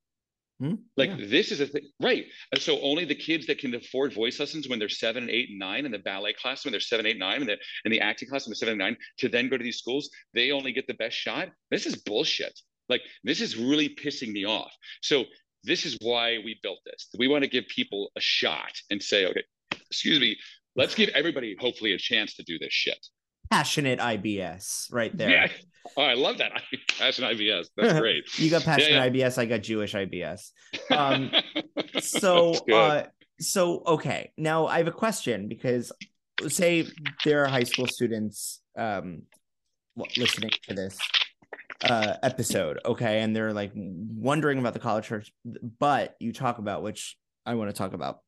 [0.59, 0.75] Hmm?
[0.95, 1.25] Like Yeah.
[1.27, 2.25] this is a thing, right?
[2.51, 5.49] And So only the kids that can afford voice lessons when they're seven, and eight,
[5.49, 7.99] and nine, and the ballet class when they're seven, eight, nine, and the and the
[7.99, 10.71] acting class when they're seven, and nine, to then go to these schools, they only
[10.71, 11.49] get the best shot.
[11.71, 12.57] This is bullshit.
[12.87, 14.71] Like this is really pissing me off.
[15.01, 15.25] So
[15.63, 17.09] this is why we built this.
[17.17, 19.43] We want to give people a shot and say, okay,
[19.89, 20.37] excuse me,
[20.75, 23.05] let's give everybody hopefully a chance to do this shit.
[23.49, 25.47] Passionate ibs right there Yeah.
[25.97, 26.51] Oh, I love that.
[26.99, 27.67] An IBS.
[27.77, 28.39] That's great.
[28.39, 29.27] you got passionate yeah.
[29.27, 30.51] ibs i got jewish ibs
[30.91, 31.31] um
[31.99, 33.03] so uh
[33.39, 35.91] so okay now i have a question because
[36.47, 36.87] say
[37.23, 39.23] there are high school students um
[40.17, 40.97] listening to this
[41.83, 45.31] uh episode okay and they're like wondering about the college church
[45.79, 48.19] but you talk about which i want to talk about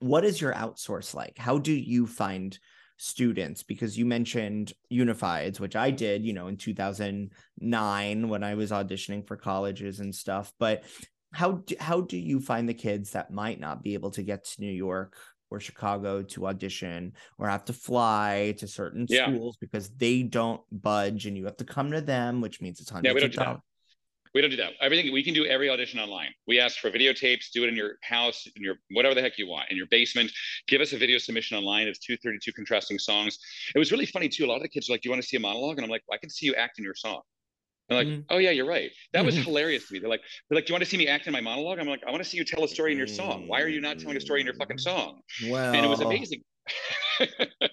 [0.00, 2.58] what is your outsource like how do you find
[2.98, 8.70] students because you mentioned unifieds which i did you know in 2009 when i was
[8.70, 10.52] auditioning for colleges and stuff.
[10.58, 10.84] But
[11.32, 14.44] how do, how do you find the kids that might not be able to get
[14.44, 15.14] to new york
[15.50, 19.26] or chicago to audition or have to fly to certain Yeah.
[19.30, 22.90] schools because they don't budge and you have to come to them which means it's
[23.02, 23.62] Yeah, we don't of do
[24.38, 24.74] We don't do that.
[24.80, 26.28] Everything we can do every audition online.
[26.46, 29.48] We ask for videotapes, do it in your house, in your whatever the heck you
[29.48, 30.30] want, in your basement.
[30.68, 33.36] Give us a video submission online of 232 contrasting songs.
[33.74, 34.44] It was really funny too.
[34.44, 35.78] A lot of the kids are like, Do you want to see a monologue?
[35.78, 37.22] And I'm like, well, I can see you act in your song.
[37.88, 38.24] They're like, Mm.
[38.30, 38.92] oh yeah, you're right.
[39.12, 39.98] That was hilarious to me.
[39.98, 41.80] They're like, they're like, do you want to see me act in my monologue?
[41.80, 43.48] I'm like, I want to see you tell a story in your song.
[43.48, 45.20] Why are you not telling a story in your fucking song?
[45.48, 46.44] Well, and it was amazing.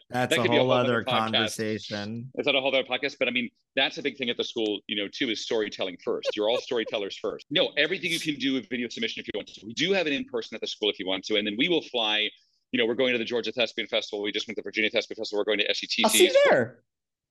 [0.10, 2.32] That's That a be a whole whole other other conversation.
[2.36, 4.43] It's not a whole other podcast, but I mean, that's a big thing at the
[4.43, 6.30] school, you know, too, is storytelling first.
[6.36, 7.46] You're all storytellers first.
[7.50, 9.66] No, everything you can do with video submission if you want to.
[9.66, 11.56] We do have it in person at the school if you want to, and then
[11.58, 12.30] we will fly.
[12.72, 14.22] You know, we're going to the Georgia Thespian Festival.
[14.22, 15.39] We just went to the Virginia Thespian Festival.
[15.39, 16.04] We're going to SETC.
[16.04, 16.80] I'll see you there.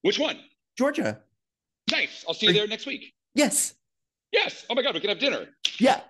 [0.03, 0.39] Which one?
[0.79, 1.21] Georgia.
[1.91, 2.25] Nice.
[2.27, 3.12] I'll see you there next week.
[3.35, 3.75] Yes.
[4.33, 4.65] Yes.
[4.71, 5.49] Oh my God, we can have dinner.
[5.79, 6.01] Yeah.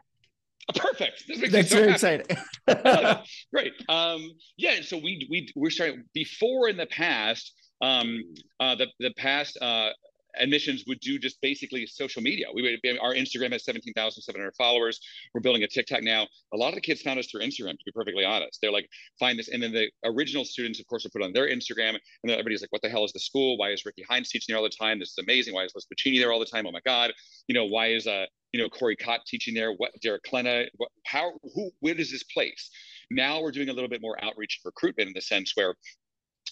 [0.74, 1.24] Perfect.
[1.50, 2.24] That's so very happy.
[2.24, 2.36] exciting.
[3.52, 3.72] Great.
[3.88, 4.80] Um, yeah.
[4.82, 7.52] So we we we're starting before in the past.
[7.82, 8.22] Um,
[8.60, 9.90] uh, the the past uh,
[10.38, 12.46] admissions would do just basically social media.
[12.54, 15.00] We would our Instagram has seventeen thousand seven hundred followers.
[15.34, 16.26] We're building a TikTok now.
[16.52, 17.72] A lot of the kids found us through Instagram.
[17.72, 18.88] To be perfectly honest, they're like
[19.18, 22.00] find this, and then the original students, of course, will put on their Instagram, and
[22.24, 23.58] then everybody's like, "What the hell is the school?
[23.58, 24.98] Why is Ricky Hines teaching there all the time?
[24.98, 25.54] This is amazing.
[25.54, 26.66] Why is Liz Pacini there all the time?
[26.66, 27.12] Oh my God!
[27.48, 29.72] You know, why is uh you know Corey Cott teaching there?
[29.72, 30.68] What Derek Klena?
[30.76, 32.70] What, how who where does this place?
[33.10, 35.74] Now we're doing a little bit more outreach and recruitment in the sense where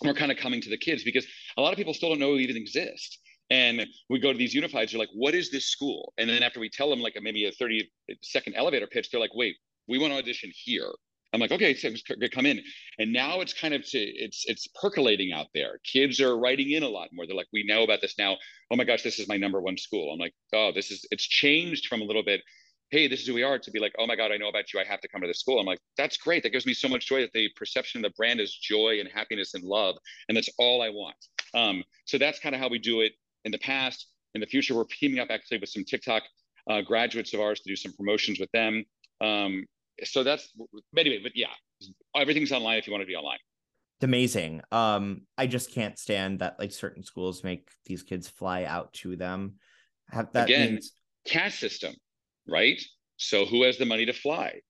[0.03, 1.25] we're kind of coming to the kids because
[1.57, 3.21] a lot of people still don't know we even exist.
[3.51, 6.13] And we go to these unifieds, they're like, what is this school?
[6.19, 7.89] And then after we tell them like maybe a 30
[8.23, 9.55] second elevator pitch, they're like, wait,
[9.89, 10.91] we want to audition here.
[11.33, 11.91] I'm like, okay, so
[12.33, 12.61] come in.
[12.99, 15.81] And now it's kind of to, it's it's percolating out there.
[15.85, 17.27] Kids are writing in a lot more.
[17.27, 18.37] They're like, we know about this now.
[18.71, 20.13] Oh my gosh, this is my number one school.
[20.13, 22.43] I'm like, oh, this is it's changed from a little bit.
[22.91, 24.73] Hey, this is who we are to be like, oh my God, I know about
[24.73, 24.81] you.
[24.81, 25.59] I have to come to the school.
[25.59, 26.43] I'm like, that's great.
[26.43, 29.09] That gives me so much joy that the perception of the brand is joy and
[29.09, 29.97] happiness and love.
[30.29, 31.17] And that's all I want.
[31.55, 33.13] Um, so that's kind of how we do it
[33.47, 34.09] in the past.
[34.35, 36.23] In the future, we're teaming up actually with some TikTok
[36.69, 38.85] uh, graduates of ours to do some promotions with them.
[39.23, 39.65] Um,
[40.05, 40.53] so that's
[40.97, 41.47] anyway, but yeah,
[42.15, 43.39] everything's online if you want to be online.
[43.99, 44.63] It's amazing.
[44.73, 49.17] Um, I just can't stand that like certain schools make these kids fly out to
[49.17, 49.55] them.
[50.11, 50.93] Have that Again, means
[51.27, 51.95] caste system,
[52.49, 52.81] right?
[53.17, 54.61] So who has the money to fly?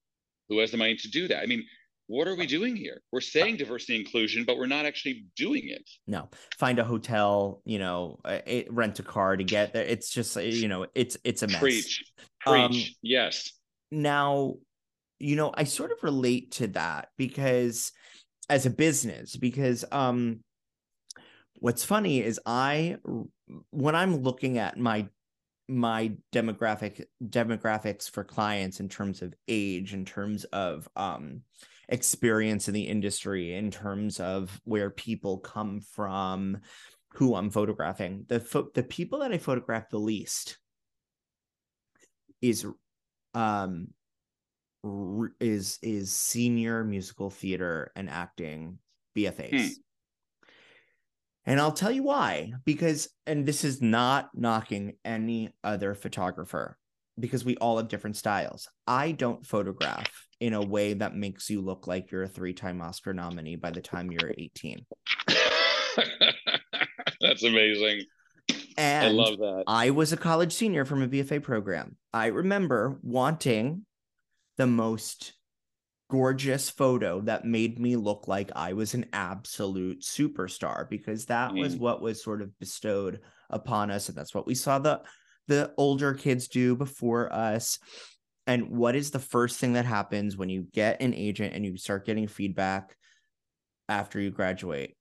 [0.49, 1.41] Who has the money to do that?
[1.41, 1.63] I mean,
[2.07, 3.01] what are we doing here?
[3.11, 5.89] We're saying diversity inclusion, but we're not actually doing it.
[6.05, 8.19] no find a hotel, you know,
[8.69, 9.85] rent a car to get there.
[9.85, 11.59] It's just you know, it's it's a mess.
[11.59, 12.03] Preach,
[12.45, 12.95] Um, preach.
[13.01, 13.51] yes.
[13.89, 14.55] now
[15.23, 17.91] you know i sort of relate to that because
[18.49, 20.39] as a business because um
[21.55, 22.97] what's funny is i
[23.69, 25.07] when i'm looking at my
[25.69, 31.41] my demographic demographics for clients in terms of age in terms of um
[31.87, 36.57] experience in the industry in terms of where people come from
[37.13, 40.57] who i'm photographing the pho- the people that i photograph the least
[42.41, 42.65] is
[43.33, 43.87] um
[45.39, 48.79] is is senior musical theater and acting
[49.15, 49.21] hmm.
[49.21, 49.71] BFAs.
[51.45, 56.77] And I'll tell you why because and this is not knocking any other photographer
[57.19, 58.67] because we all have different styles.
[58.87, 60.09] I don't photograph
[60.39, 63.81] in a way that makes you look like you're a three-time Oscar nominee by the
[63.81, 64.85] time you're 18.
[67.21, 68.01] That's amazing.
[68.77, 69.63] And I love that.
[69.67, 71.97] I was a college senior from a BFA program.
[72.13, 73.85] I remember wanting
[74.57, 75.33] the most
[76.09, 81.75] gorgeous photo that made me look like I was an absolute superstar because that was
[81.75, 81.79] Mm.
[81.79, 85.01] what was sort of bestowed upon us and that's what we saw the
[85.47, 87.77] the older kids do before us.
[88.47, 91.75] And what is the first thing that happens when you get an agent and you
[91.77, 92.95] start getting feedback
[93.89, 94.95] after you graduate?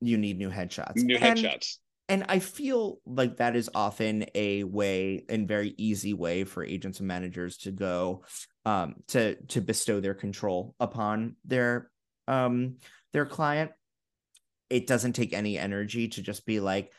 [0.00, 0.96] You need new headshots.
[0.96, 1.78] New And- headshots.
[2.08, 6.98] and I feel like that is often a way and very easy way for agents
[6.98, 8.24] and managers to go
[8.68, 11.90] um to to bestow their control upon their
[12.26, 12.76] um
[13.14, 13.70] their client.
[14.68, 16.92] It doesn't take any energy to just be like,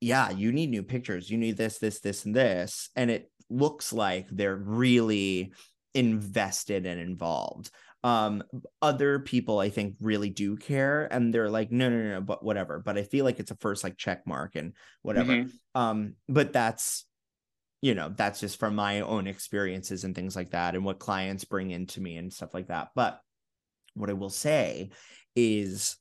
[0.00, 1.28] yeah, you need new pictures.
[1.30, 2.88] You need this, this, this, and this.
[2.96, 5.52] And it looks like they're really
[5.94, 7.70] invested and involved
[8.04, 8.42] um
[8.80, 12.42] other people i think really do care and they're like no no no, no but
[12.42, 15.52] whatever but i feel like it's a first like check mark and whatever Mhm.
[15.74, 17.04] um but that's
[17.82, 21.44] you know that's just from my own experiences and things like that and what clients
[21.44, 22.88] bring into me and stuff like that.
[22.94, 23.20] But
[23.94, 24.88] what i will say
[25.36, 25.96] is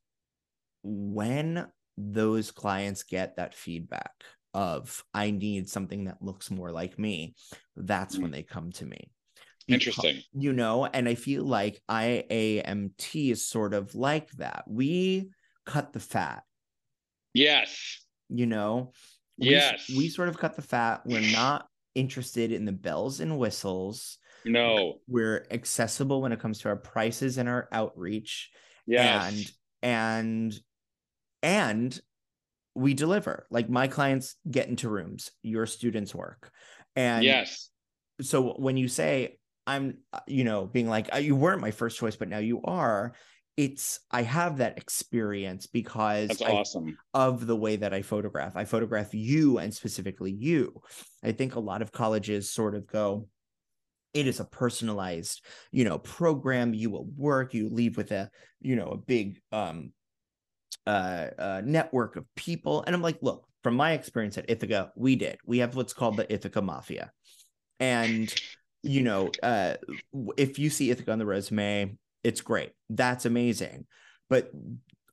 [0.84, 1.68] when
[1.98, 4.14] those clients get that feedback
[4.54, 7.36] of i need something that looks more like me
[7.76, 8.34] that's when mm.
[8.34, 9.12] they come to me.
[9.70, 10.22] Beca- Interesting.
[10.34, 14.64] you know and i feel like iAMT is sort of like that.
[14.68, 15.30] We
[15.66, 16.44] cut the fat.
[17.34, 18.00] Yes.
[18.30, 18.94] you know?
[19.38, 19.90] We, Yes.
[19.90, 21.02] we sort of cut the fat.
[21.06, 24.18] We're not interested in the bells and whistles.
[24.46, 25.00] No.
[25.08, 28.50] We're accessible when it comes to our prices and our outreach.
[28.88, 29.34] Yes.
[29.34, 29.52] And
[29.84, 30.60] and
[31.44, 32.02] and
[32.76, 33.48] we deliver.
[33.50, 36.52] Like my clients get into rooms, your students work.
[36.96, 37.70] And yes.
[38.22, 39.38] So when you say
[39.68, 43.14] I'm, you know, being like "Uh, you weren't my first choice, but now you are,
[43.62, 46.98] it's I have that experience because I- awesome.
[47.14, 48.58] of the way that I photograph.
[48.58, 50.82] I photograph you and specifically you.
[51.24, 53.28] I think a lot of colleges sort of go,
[54.16, 56.74] it is a personalized, you know, program.
[56.74, 58.32] You will work, you leave with a,
[58.62, 59.94] you know, a big um
[60.88, 62.84] uh, uh network of people.
[62.88, 65.38] And I'm like, look, from my experience at Ithaca, we did.
[65.46, 67.12] We have what's called the Ithaca Mafia.
[67.80, 68.34] And
[68.82, 69.76] you know, uh
[70.36, 72.72] if you see Ithaca on the resume, it's great.
[72.90, 73.86] That's amazing.
[74.30, 74.52] But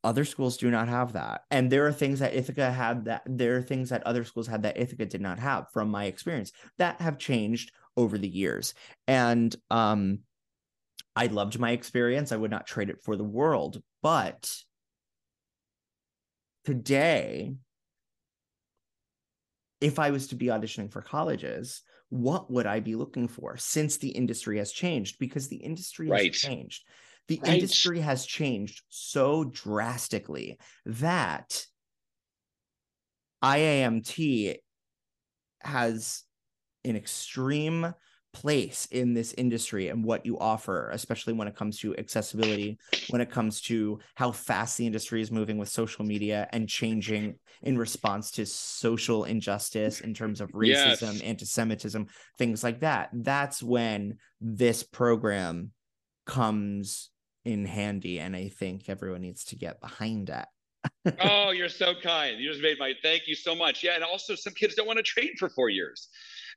[0.05, 1.43] other schools do not have that.
[1.51, 4.63] And there are things that Ithaca had that there are things that other schools had
[4.63, 8.75] that Ithaca did not have from my experience that have changed over the years.
[9.07, 10.21] And um
[11.17, 12.31] I loved my experience.
[12.31, 13.83] I would not trade it for the world.
[14.03, 14.49] But
[16.65, 17.55] today,
[19.81, 23.97] if I was to be auditioning for colleges, what would I be looking for since
[23.97, 25.19] the industry has changed?
[25.19, 26.23] Because the industry Right.
[26.25, 26.87] has changed.
[27.29, 27.53] The Right.
[27.53, 31.67] industry has changed so drastically that
[33.43, 34.59] IAMT
[35.61, 36.25] has
[36.85, 37.93] an extreme
[38.33, 43.21] place in this industry and what you offer, especially when it comes to accessibility, when
[43.21, 47.79] it comes to how fast the industry is moving with social media and changing in
[47.79, 51.21] response to social injustice in terms of racism, Yes.
[51.23, 52.07] anti-Semitism,
[52.37, 53.11] things like that.
[53.13, 55.73] That's when this program
[56.27, 57.11] comes
[57.45, 58.21] in handy.
[58.21, 60.49] And I think everyone needs to get behind that.
[61.21, 62.39] oh, you're so kind.
[62.39, 63.83] You just made my thank you so much.
[63.83, 66.09] Yeah, and also some kids don't want to train for four years.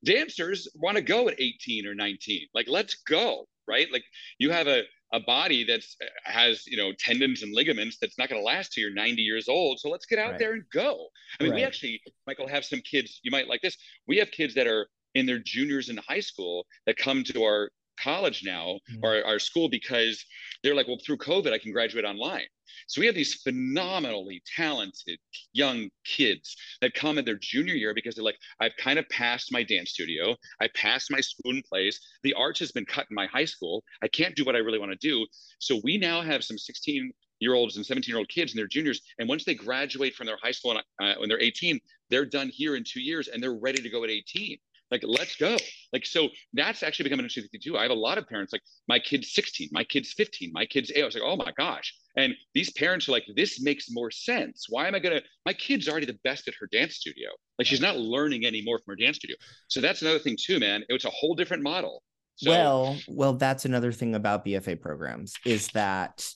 [0.03, 2.47] Dancers want to go at 18 or 19.
[2.53, 3.91] Like, let's go, right?
[3.91, 4.03] Like,
[4.39, 8.41] you have a a body that's has you know tendons and ligaments that's not going
[8.41, 9.79] to last till you're 90 years old.
[9.79, 10.39] So let's get out Right.
[10.39, 11.07] there and go.
[11.39, 13.19] I mean, we actually, Michael, have some kids.
[13.23, 13.75] You might like this.
[14.07, 17.71] We have kids that are in their juniors in high school that come to our
[17.99, 19.03] college now Mhm.
[19.03, 20.23] or our school because
[20.63, 22.45] they're like, well, through COVID, I can graduate online.
[22.87, 25.19] So we have these phenomenally talented
[25.53, 29.51] young kids that come in their junior year because they're like, I've kind of passed
[29.51, 30.35] my dance studio.
[30.59, 31.99] I passed my student plays.
[32.23, 33.83] The arch has been cut in my high school.
[34.03, 35.25] I can't do what I really want to do.
[35.59, 38.67] So we now have some 16 year olds and 17 year old kids and they're
[38.67, 39.01] juniors.
[39.19, 42.49] And once they graduate from their high school and, uh, when they're 18, they're done
[42.49, 44.57] here in two years and they're ready to go at 18
[44.91, 45.57] like let's go.
[45.93, 47.77] Like so that's actually becoming interesting thing too.
[47.77, 50.91] I have a lot of parents like my kid's 16 my kid's 15 my kid's
[50.93, 51.95] 8 i was like oh my gosh.
[52.17, 54.65] And these parents are like this makes more sense.
[54.69, 57.29] Why am i gonna my kid's already the best at her dance studio.
[57.57, 59.37] Like she's not learning anymore from her dance studio.
[59.69, 60.83] So that's another thing too man.
[60.89, 62.03] It's a whole different model.
[62.35, 66.27] So, well, well, that's another thing about BFA programs is that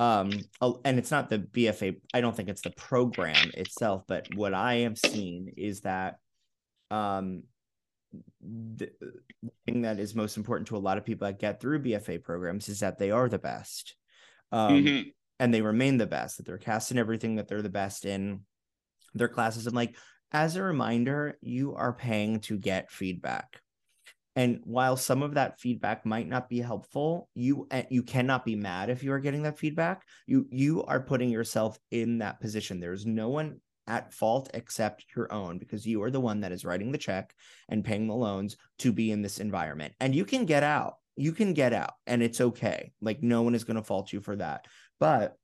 [0.00, 0.32] um
[0.84, 4.78] and it's not the BFA I don't think it's the program itself but what I
[4.78, 6.16] have seen is that
[6.90, 7.44] um
[8.40, 8.90] the
[9.66, 12.68] thing that is most important to a lot of people that get through BFA programs
[12.68, 13.96] is that they are the best.
[14.52, 15.12] Um Mhm.
[15.40, 18.46] and they remain the best that they're cast in everything that they're the best in
[19.14, 19.66] their classes.
[19.66, 19.96] And like
[20.32, 23.60] as a reminder you are paying to get feedback.
[24.36, 28.56] And while some of that feedback might not be helpful you uh, you cannot be
[28.56, 30.04] mad if you are getting that feedback.
[30.26, 32.80] You you are putting yourself in that position.
[32.80, 36.64] There's no one at fault except your own because you are the one that is
[36.64, 37.34] writing the check
[37.68, 39.94] and paying the loans to be in this environment.
[40.00, 40.96] And you can get out.
[41.16, 42.92] You can get out and it's okay.
[43.00, 44.66] Like no one is going to fault you for that.
[44.98, 45.36] But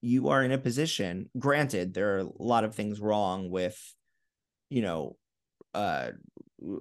[0.00, 3.76] you are in a position granted there are a lot of things wrong with
[4.68, 5.16] you know
[5.74, 6.10] uh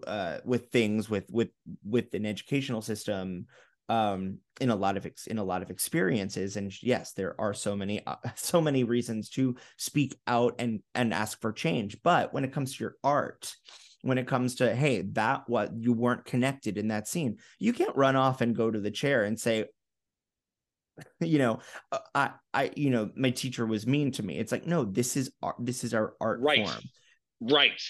[0.06, 1.50] uh with things with with
[1.84, 3.46] with an educational system
[3.90, 7.54] um in a lot of ex- in a lot of experiences and yes there are
[7.54, 12.34] so many uh, so many reasons to speak out and and ask for change but
[12.34, 13.56] when it comes to your art
[14.02, 17.96] when it comes to hey that what you weren't connected in that scene you can't
[17.96, 19.66] run off and go to the chair and say
[21.20, 21.60] you know
[21.92, 24.38] uh, i i you know my teacher was mean to me.
[24.38, 26.66] It's like no this is art this is our art right.
[26.66, 26.82] form.
[27.42, 27.82] Right.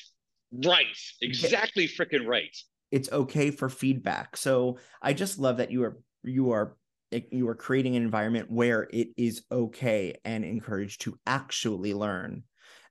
[0.51, 0.85] Right.
[1.21, 2.55] Exactly freaking right
[2.91, 4.37] it's okay for feedback.
[4.37, 6.77] So i just love that you are you are
[7.11, 12.43] eh, you are creating an environment where it is okay and encouraged to actually learn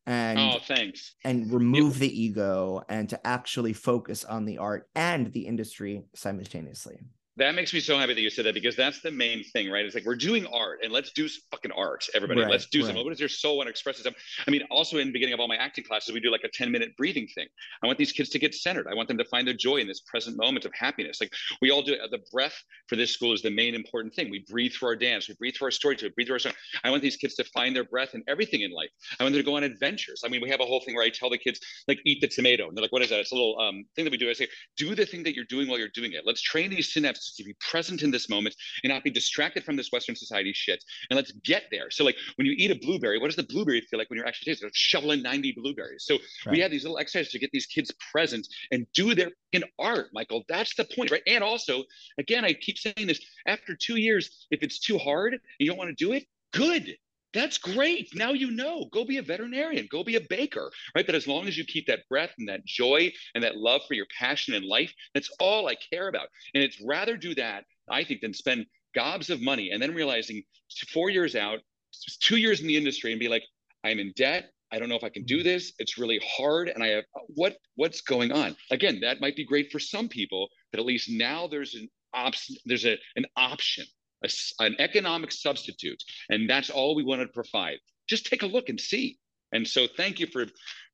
[0.07, 1.15] and oh thanks.
[1.25, 6.99] and remove the ego and to actually focus on the art and the industry simultaneously
[7.37, 9.85] That makes me so happy that you said that because that's the main thing, right?
[9.85, 12.43] It's like we're doing art and let's do fucking art, everybody.
[12.43, 12.95] Right, let's do right.
[12.95, 13.05] some.
[13.05, 14.15] What is your soul and express itself?
[14.47, 16.49] I mean, also in the beginning of all my acting classes, we do like a
[16.49, 17.49] 10 minute breathing thing.
[17.83, 18.87] I want these kids to get centered.
[18.89, 21.21] I want them to find their joy in this present moment of happiness.
[21.21, 21.97] Like we all do.
[22.09, 22.55] The breath
[22.89, 24.31] for this school is the main important thing.
[24.31, 26.53] We breathe through our dance, we breathe through our story, we breathe through our song.
[26.85, 28.91] I want these kids to find their breath in everything in life.
[29.19, 30.23] I want them to go on adventures.
[30.25, 31.59] I mean, we have a whole thing where I tell the kids,
[31.89, 32.69] like, eat the tomato.
[32.69, 33.19] And they're like, what is that?
[33.19, 34.31] It's a little um, thing that we do.
[34.31, 36.23] I say, do the thing that you're doing while you're doing it.
[36.25, 39.77] Let's train these synapses to be present in this moment and not be distracted from
[39.77, 40.83] this Western society shit.
[41.11, 41.91] And let's get there.
[41.91, 44.27] So, like, when you eat a blueberry, what does the blueberry feel like when you're
[44.27, 44.71] actually tasting?
[44.75, 46.05] Shoveling 90 blueberries.
[46.05, 46.53] So, Right.
[46.53, 50.09] we have these little exercises to get these kids present and do their in art,
[50.13, 50.45] Michael.
[50.49, 51.23] That's the point, right?
[51.27, 51.85] And also,
[52.19, 55.79] again, I keep saying this after two years, if it's too hard and you don't
[55.79, 56.97] want to do it, good.
[57.35, 58.15] That's great.
[58.15, 58.87] Now you know.
[58.93, 59.89] Go be a veterinarian.
[59.91, 61.05] Go be a baker, right?
[61.05, 63.95] But as long as you keep that breath and that joy and that love for
[63.95, 66.29] your passion in life, that's all I care about.
[66.55, 70.43] And it's rather do that, I think, than spend gobs of money and then realizing
[70.93, 71.59] four years out,
[72.21, 73.43] two years in the industry, and be like,
[73.83, 74.51] I'm in debt.
[74.73, 75.45] I don't know if I can do mm-hmm.
[75.45, 75.73] this.
[75.79, 78.57] It's really hard, and I have uh, what what's going on.
[78.71, 82.57] Again, that might be great for some people, but at least now there's an option.
[82.65, 83.85] There's a an option,
[84.23, 84.29] a
[84.61, 87.79] an economic substitute, and that's all we want to provide.
[88.09, 89.19] Just take a look and see.
[89.53, 90.47] And so, thank you for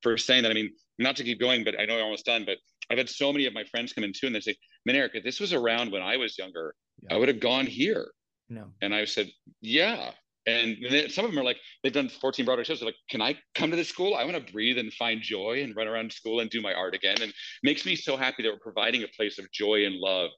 [0.03, 0.51] for saying that.
[0.51, 2.45] I mean, not to keep going, but I know you're almost done.
[2.45, 2.59] But
[2.91, 4.57] I've had so many of my friends come in too, and they say,
[4.87, 6.75] "Man, Eric, if this was around when I was younger,
[7.11, 8.11] I would have gone here."
[8.51, 8.73] No.
[8.83, 10.11] And I said, yeah.
[10.51, 12.81] And some of them are like, they've done 14 Broadway shows.
[12.81, 14.15] They're like, can I come to this school?
[14.15, 16.95] I want to breathe and find joy and run around school and do my art
[16.95, 17.17] again.
[17.23, 17.33] And
[17.63, 20.31] makes me so happy that we're providing a place of joy and love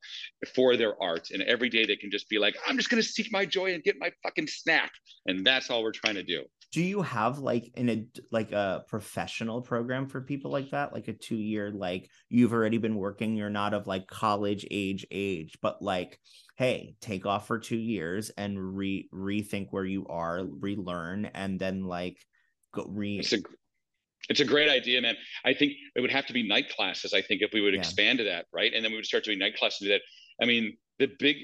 [0.54, 1.28] for their art.
[1.32, 3.74] And every day they can just be like, I'm just going to seek my joy
[3.74, 4.92] and get my fucking snack.
[5.26, 6.42] And that's all we're trying to do.
[6.72, 10.94] Do you have like a like a professional program for people like that?
[10.94, 15.06] Like a two year, like you've already been working, you're not of like college age
[15.10, 16.18] age, but like,
[16.62, 21.84] hey, take off for two years and re rethink where you are, relearn, and then
[21.86, 22.24] like
[22.72, 23.38] go re It's a
[24.28, 25.16] it's a great idea, man.
[25.44, 27.12] I think it would have to be night classes.
[27.12, 27.80] I think if we would Yeah.
[27.80, 28.72] expand to that, right?
[28.72, 30.02] And then we would start doing night classes and do that.
[30.40, 31.36] I mean, the big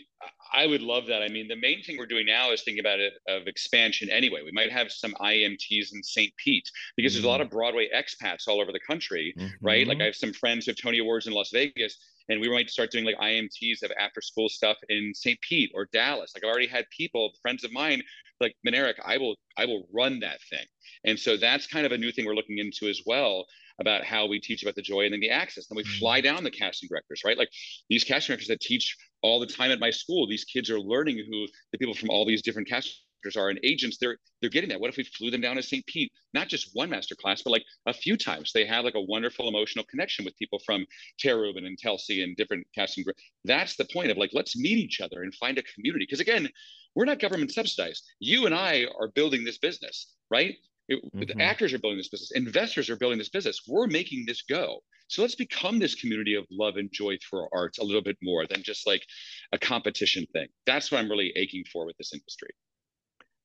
[0.53, 1.21] I would love that.
[1.21, 4.41] I mean, the main thing we're doing now is thinking about it of expansion anyway.
[4.43, 6.33] We might have some IMTs in St.
[6.37, 7.47] Pete because there's a lot mm-hmm.
[7.47, 9.49] of Broadway expats all over the country, mm-hmm.
[9.61, 9.87] right?
[9.87, 11.99] Like I have some friends who have Tony Awards in Las Vegas,
[12.29, 15.39] and we might start doing like IMTs of after school stuff in St.
[15.43, 16.33] Pete or Dallas.
[16.35, 18.03] Like I've already had people, friends of mine,
[18.41, 20.67] like Minarik, I will I will run that thing.
[21.05, 23.45] And so that's kind of a new thing we're looking into as well
[23.81, 25.67] about how we teach about the joy and then the access.
[25.67, 25.99] Then we mm.
[25.99, 27.39] fly down the casting directors, right?
[27.39, 27.51] Like
[27.89, 31.19] these casting directors that teach all the time at my school, these kids are learning
[31.19, 33.99] who the people from all these different casting directors are and agents.
[33.99, 34.81] They're they're getting that.
[34.81, 35.85] What if we flew them down to St.
[35.87, 38.53] Pete, not just one master class, but like a few times?
[38.53, 40.87] They have like a wonderful emotional connection with people from
[41.19, 43.05] Tara Rubin and Telsey and different casting.
[43.45, 46.05] That's the point of like let's meet each other and find a community.
[46.05, 46.49] Because again,
[46.95, 48.05] we're not government subsidized.
[48.21, 50.57] You and I are building this business, right?
[50.89, 51.41] It- The Mhm.
[51.43, 52.31] actors are building this business.
[52.33, 53.61] Investors are building this business.
[53.67, 54.83] We're making this go.
[55.09, 58.17] So let's become this community of love and joy through our arts a little bit
[58.23, 59.05] more than just like
[59.53, 60.49] a competition thing.
[60.67, 62.51] That's what I'm really aching for with this industry.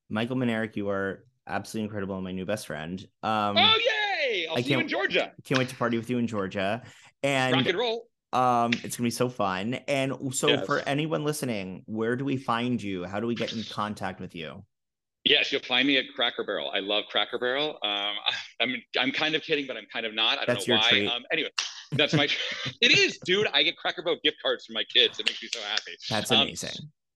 [0.10, 3.02] Michael Minarik, you are absolutely incredible and my new best friend.
[3.24, 3.80] Um oh
[4.22, 4.48] yay!
[4.48, 5.34] I'll I see you in Georgia.
[5.44, 6.82] can't wait to party with you in Georgia.
[7.24, 8.10] And Rock and roll.
[8.34, 9.76] Um, it's gonna be so fun.
[9.88, 10.66] And so Yes.
[10.66, 13.04] for anyone listening, where do we find you?
[13.06, 14.66] How do we get in contact with you?
[15.26, 16.70] Yes, you'll find me at Cracker Barrel.
[16.74, 17.78] I love Cracker Barrel.
[17.84, 18.16] Um,
[18.60, 20.38] I'm I'm kind of kidding, but I'm kind of not.
[20.38, 21.06] I don't That's know why.
[21.06, 21.50] Um, anyway,
[21.94, 22.28] that's my.
[22.82, 23.48] it is, dude.
[23.54, 25.20] I get Cracker Barrel gift cards for my kids.
[25.20, 25.94] It makes me so happy.
[26.10, 26.72] That's Um, amazing.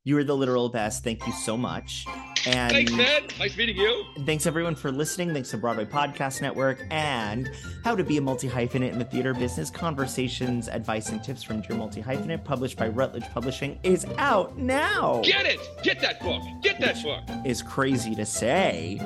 [0.05, 1.03] You are the literal best.
[1.03, 2.05] Thank you so much.
[2.47, 3.23] And Thanks, man.
[3.37, 4.05] Nice meeting you.
[4.25, 5.33] Thanks everyone for listening.
[5.33, 7.51] Thanks to Broadway Podcast Network and
[7.83, 11.59] How to Be a Multi Hyphenate in the Theater Business Conversations, Advice and Tips from
[11.59, 15.21] Dear Multi Hyphenate, published by Routledge Publishing, is out now.
[15.21, 15.59] Get it.
[15.83, 16.43] Get that book.
[16.61, 17.19] Get that book.
[17.45, 19.01] Is crazy to say.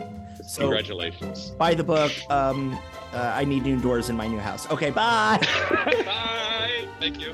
[0.47, 1.49] So Congratulations.
[1.57, 2.11] buy the book.
[2.29, 2.77] Um,
[3.13, 4.69] uh, I need new doors in my new house.
[4.69, 5.39] Okay, bye.
[6.05, 6.87] Bye.
[6.99, 7.33] Thank you.